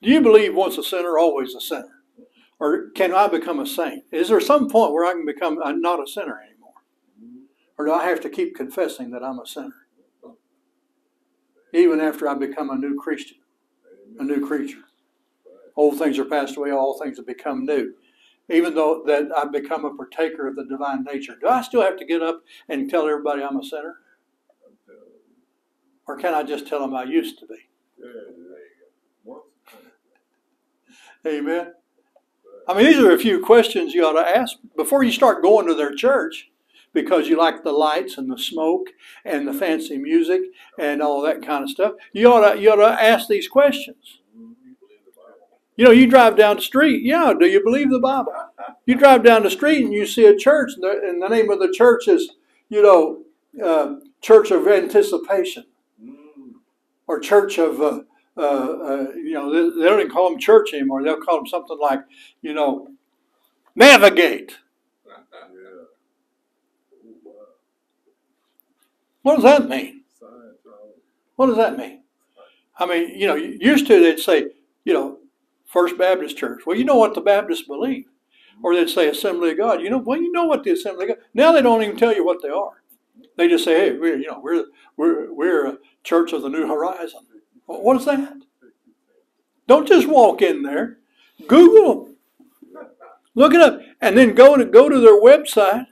Do 0.00 0.10
you 0.10 0.20
believe 0.20 0.54
once 0.54 0.78
a 0.78 0.82
sinner, 0.82 1.18
always 1.18 1.54
a 1.54 1.60
sinner? 1.60 2.02
Or 2.60 2.90
can 2.90 3.12
I 3.12 3.28
become 3.28 3.60
a 3.60 3.66
saint? 3.66 4.04
Is 4.10 4.28
there 4.28 4.40
some 4.40 4.68
point 4.68 4.92
where 4.92 5.04
I 5.04 5.12
can 5.12 5.26
become 5.26 5.58
not 5.80 6.02
a 6.02 6.06
sinner 6.06 6.40
anymore? 6.40 6.72
Or 7.76 7.84
do 7.84 7.92
I 7.92 8.06
have 8.06 8.20
to 8.22 8.30
keep 8.30 8.56
confessing 8.56 9.10
that 9.10 9.22
I'm 9.22 9.38
a 9.38 9.46
sinner? 9.46 9.86
Even 11.74 12.00
after 12.00 12.28
I 12.28 12.34
become 12.34 12.70
a 12.70 12.76
new 12.76 12.96
Christian, 12.96 13.38
a 14.18 14.24
new 14.24 14.44
creature. 14.44 14.84
Old 15.76 15.98
things 15.98 16.18
are 16.18 16.24
passed 16.24 16.56
away, 16.56 16.70
all 16.70 16.98
things 16.98 17.18
have 17.18 17.26
become 17.26 17.66
new. 17.66 17.92
Even 18.50 18.74
though 18.74 19.02
that 19.06 19.28
I've 19.36 19.52
become 19.52 19.84
a 19.84 19.94
partaker 19.94 20.48
of 20.48 20.56
the 20.56 20.64
divine 20.64 21.04
nature, 21.04 21.36
do 21.40 21.48
I 21.48 21.62
still 21.62 21.82
have 21.82 21.98
to 21.98 22.06
get 22.06 22.22
up 22.22 22.42
and 22.68 22.88
tell 22.88 23.06
everybody 23.06 23.42
I'm 23.42 23.58
a 23.58 23.64
sinner? 23.64 23.96
Or 26.06 26.16
can 26.16 26.32
I 26.32 26.42
just 26.42 26.66
tell 26.66 26.80
them 26.80 26.94
I 26.94 27.04
used 27.04 27.38
to 27.40 27.46
be? 27.46 27.56
Amen. 31.26 31.72
I 32.66 32.74
mean, 32.74 32.86
these 32.86 32.98
are 32.98 33.12
a 33.12 33.18
few 33.18 33.42
questions 33.42 33.94
you 33.94 34.06
ought 34.06 34.12
to 34.12 34.36
ask 34.36 34.56
before 34.76 35.02
you 35.02 35.12
start 35.12 35.42
going 35.42 35.66
to 35.66 35.74
their 35.74 35.94
church 35.94 36.50
because 36.92 37.28
you 37.28 37.36
like 37.36 37.64
the 37.64 37.72
lights 37.72 38.18
and 38.18 38.30
the 38.30 38.38
smoke 38.38 38.88
and 39.24 39.46
the 39.46 39.52
fancy 39.52 39.98
music 39.98 40.40
and 40.78 41.02
all 41.02 41.20
that 41.22 41.44
kind 41.44 41.64
of 41.64 41.70
stuff. 41.70 41.94
You 42.12 42.32
ought 42.32 42.54
to, 42.54 42.60
you 42.60 42.70
ought 42.70 42.76
to 42.76 43.02
ask 43.02 43.28
these 43.28 43.48
questions. 43.48 44.20
You 45.78 45.84
know, 45.84 45.92
you 45.92 46.08
drive 46.08 46.36
down 46.36 46.56
the 46.56 46.62
street, 46.62 47.04
yeah, 47.04 47.32
do 47.38 47.46
you 47.46 47.62
believe 47.62 47.88
the 47.88 48.00
Bible? 48.00 48.32
You 48.86 48.96
drive 48.96 49.22
down 49.22 49.44
the 49.44 49.50
street 49.50 49.84
and 49.84 49.94
you 49.94 50.06
see 50.06 50.26
a 50.26 50.36
church, 50.36 50.72
and 50.74 50.82
the, 50.82 51.08
and 51.08 51.22
the 51.22 51.28
name 51.28 51.50
of 51.50 51.60
the 51.60 51.72
church 51.72 52.08
is, 52.08 52.32
you 52.68 52.82
know, 52.82 53.22
uh, 53.64 54.00
Church 54.20 54.50
of 54.50 54.66
Anticipation 54.66 55.64
or 57.06 57.20
Church 57.20 57.58
of, 57.58 57.80
uh, 57.80 58.00
uh, 58.36 58.40
uh, 58.40 59.06
you 59.14 59.34
know, 59.34 59.52
they, 59.52 59.78
they 59.78 59.88
don't 59.88 60.00
even 60.00 60.10
call 60.10 60.30
them 60.30 60.40
church 60.40 60.74
anymore. 60.74 61.04
They'll 61.04 61.20
call 61.20 61.36
them 61.36 61.46
something 61.46 61.78
like, 61.78 62.00
you 62.42 62.54
know, 62.54 62.88
navigate. 63.76 64.58
What 69.22 69.36
does 69.36 69.44
that 69.44 69.68
mean? 69.68 70.02
What 71.36 71.46
does 71.46 71.56
that 71.56 71.78
mean? 71.78 72.02
I 72.76 72.84
mean, 72.86 73.16
you 73.16 73.28
know, 73.28 73.36
used 73.36 73.86
to 73.86 74.00
they'd 74.00 74.18
say, 74.18 74.46
you 74.84 74.92
know, 74.92 75.18
First 75.68 75.98
Baptist 75.98 76.36
Church. 76.36 76.62
Well, 76.66 76.76
you 76.76 76.84
know 76.84 76.96
what 76.96 77.14
the 77.14 77.20
Baptists 77.20 77.62
believe. 77.62 78.06
Or 78.62 78.74
they'd 78.74 78.88
say 78.88 79.06
Assembly 79.06 79.52
of 79.52 79.58
God. 79.58 79.80
You 79.80 79.90
know, 79.90 79.98
well, 79.98 80.20
you 80.20 80.32
know 80.32 80.44
what 80.44 80.64
the 80.64 80.72
Assembly 80.72 81.04
of 81.04 81.08
God. 81.10 81.24
Now 81.34 81.52
they 81.52 81.62
don't 81.62 81.82
even 81.82 81.96
tell 81.96 82.14
you 82.14 82.24
what 82.24 82.42
they 82.42 82.48
are. 82.48 82.82
They 83.36 83.48
just 83.48 83.64
say, 83.64 83.78
hey, 83.78 83.98
we're, 83.98 84.16
you 84.16 84.28
know, 84.28 84.40
we're 84.42 84.64
we're 84.96 85.32
we're 85.32 85.66
a 85.66 85.78
church 86.02 86.32
of 86.32 86.42
the 86.42 86.48
New 86.48 86.66
Horizon. 86.66 87.20
Well, 87.66 87.82
what 87.82 87.98
is 87.98 88.04
that? 88.06 88.32
Don't 89.68 89.86
just 89.86 90.08
walk 90.08 90.42
in 90.42 90.62
there. 90.62 90.98
Google 91.46 92.04
them. 92.04 92.16
Look 93.34 93.54
it 93.54 93.60
up, 93.60 93.80
and 94.00 94.18
then 94.18 94.34
go 94.34 94.56
to 94.56 94.64
go 94.64 94.88
to 94.88 94.98
their 94.98 95.20
website, 95.20 95.86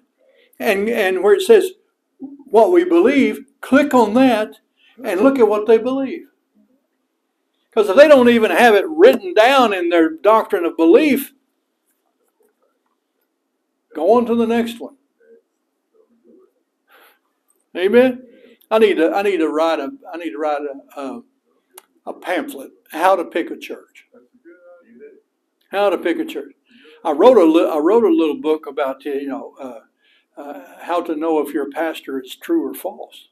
and 0.59 0.89
and 0.89 1.23
where 1.23 1.35
it 1.35 1.43
says 1.43 1.71
what 2.19 2.73
we 2.73 2.83
believe, 2.83 3.45
click 3.61 3.95
on 3.95 4.15
that, 4.15 4.59
and 5.05 5.21
look 5.21 5.39
at 5.39 5.47
what 5.47 5.67
they 5.67 5.79
believe. 5.79 6.27
Because 7.77 7.91
if 7.91 7.97
they 7.97 8.09
don't 8.09 8.31
even 8.31 8.51
have 8.51 8.75
it 8.75 8.89
written 8.89 9.35
down 9.35 9.75
in 9.75 9.91
their 9.91 10.09
doctrine 10.09 10.65
of 10.65 10.79
belief, 10.79 11.35
go 13.95 14.17
on 14.17 14.25
to 14.25 14.35
the 14.35 14.47
next 14.47 14.81
one. 14.81 14.97
Amen. 17.77 18.23
I 18.71 18.79
need 18.79 18.95
to 18.95 19.13
I 19.13 19.21
need 19.21 19.37
to 19.37 19.49
write 19.51 19.79
a 19.79 19.91
I 20.11 20.17
need 20.17 20.31
to 20.31 20.39
write 20.39 20.63
a, 20.63 21.01
a 21.01 21.23
a 22.07 22.15
pamphlet, 22.15 22.71
How 22.93 23.15
to 23.15 23.27
Pick 23.27 23.51
a 23.51 23.59
Church. 23.59 24.07
How 25.71 25.91
to 25.91 25.99
Pick 25.99 26.19
a 26.19 26.25
Church. 26.25 26.55
I 27.05 27.13
wrote 27.13 27.37
a 27.37 27.45
li- 27.45 27.71
I 27.71 27.77
wrote 27.77 28.05
a 28.05 28.09
little 28.09 28.41
book 28.41 28.67
about 28.67 29.05
you 29.05 29.29
know 29.29 29.55
uh, 29.61 30.41
uh, 30.41 30.65
how 30.81 31.03
to 31.03 31.15
know 31.15 31.41
if 31.41 31.53
your 31.53 31.71
pastor 31.71 32.23
is 32.23 32.37
true 32.37 32.67
or 32.67 32.73
false. 32.73 33.29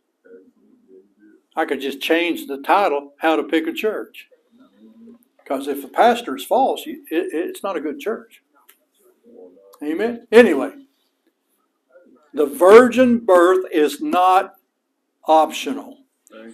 I 1.57 1.65
could 1.65 1.81
just 1.81 2.03
change 2.03 2.47
the 2.47 2.59
title, 2.59 3.15
How 3.21 3.37
to 3.37 3.43
Pick 3.43 3.67
a 3.67 3.73
Church. 3.73 4.29
Because 5.45 5.69
if 5.69 5.83
the 5.83 5.89
pastor 5.89 6.35
is 6.37 6.45
false, 6.45 6.85
it, 6.87 7.03
it's 7.11 7.63
not 7.63 7.77
a 7.77 7.81
good 7.81 8.01
church. 8.01 8.43
Amen. 9.83 10.27
Anyway, 10.33 10.73
the 12.33 12.47
virgin 12.47 13.19
birth 13.19 13.67
is 13.71 14.01
not 14.01 14.55
optional. 15.27 15.99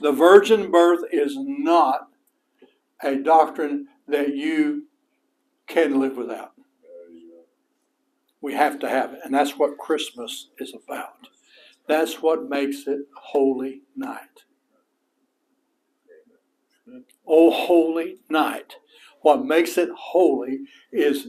The 0.01 0.13
virgin 0.13 0.71
birth 0.71 1.05
is 1.13 1.37
not 1.39 2.09
a 3.03 3.17
doctrine 3.17 3.87
that 4.09 4.35
you 4.35 4.87
can 5.67 6.01
live 6.01 6.17
without. 6.17 6.53
We 8.43 8.55
have 8.55 8.79
to 8.81 8.89
have 8.89 9.13
it, 9.13 9.21
and 9.25 9.33
that's 9.33 9.59
what 9.59 9.79
Christmas 9.79 10.49
is 10.59 10.75
about. 10.75 11.29
That's 11.87 12.23
what 12.23 12.49
makes 12.49 12.87
it 12.87 13.01
holy 13.15 13.83
night. 13.97 14.45
Oh, 17.27 17.51
holy 17.51 18.19
night. 18.29 18.75
What 19.23 19.45
makes 19.45 19.77
it 19.79 19.91
holy 19.95 20.61
is 20.93 21.29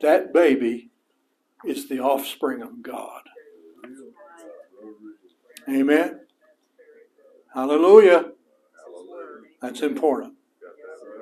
that 0.00 0.32
baby 0.32 0.90
is 1.64 1.88
the 1.88 2.00
offspring 2.00 2.62
of 2.62 2.82
God. 2.82 3.22
Amen. 5.68 6.20
Hallelujah. 7.54 8.32
That's 9.60 9.80
important. 9.80 10.35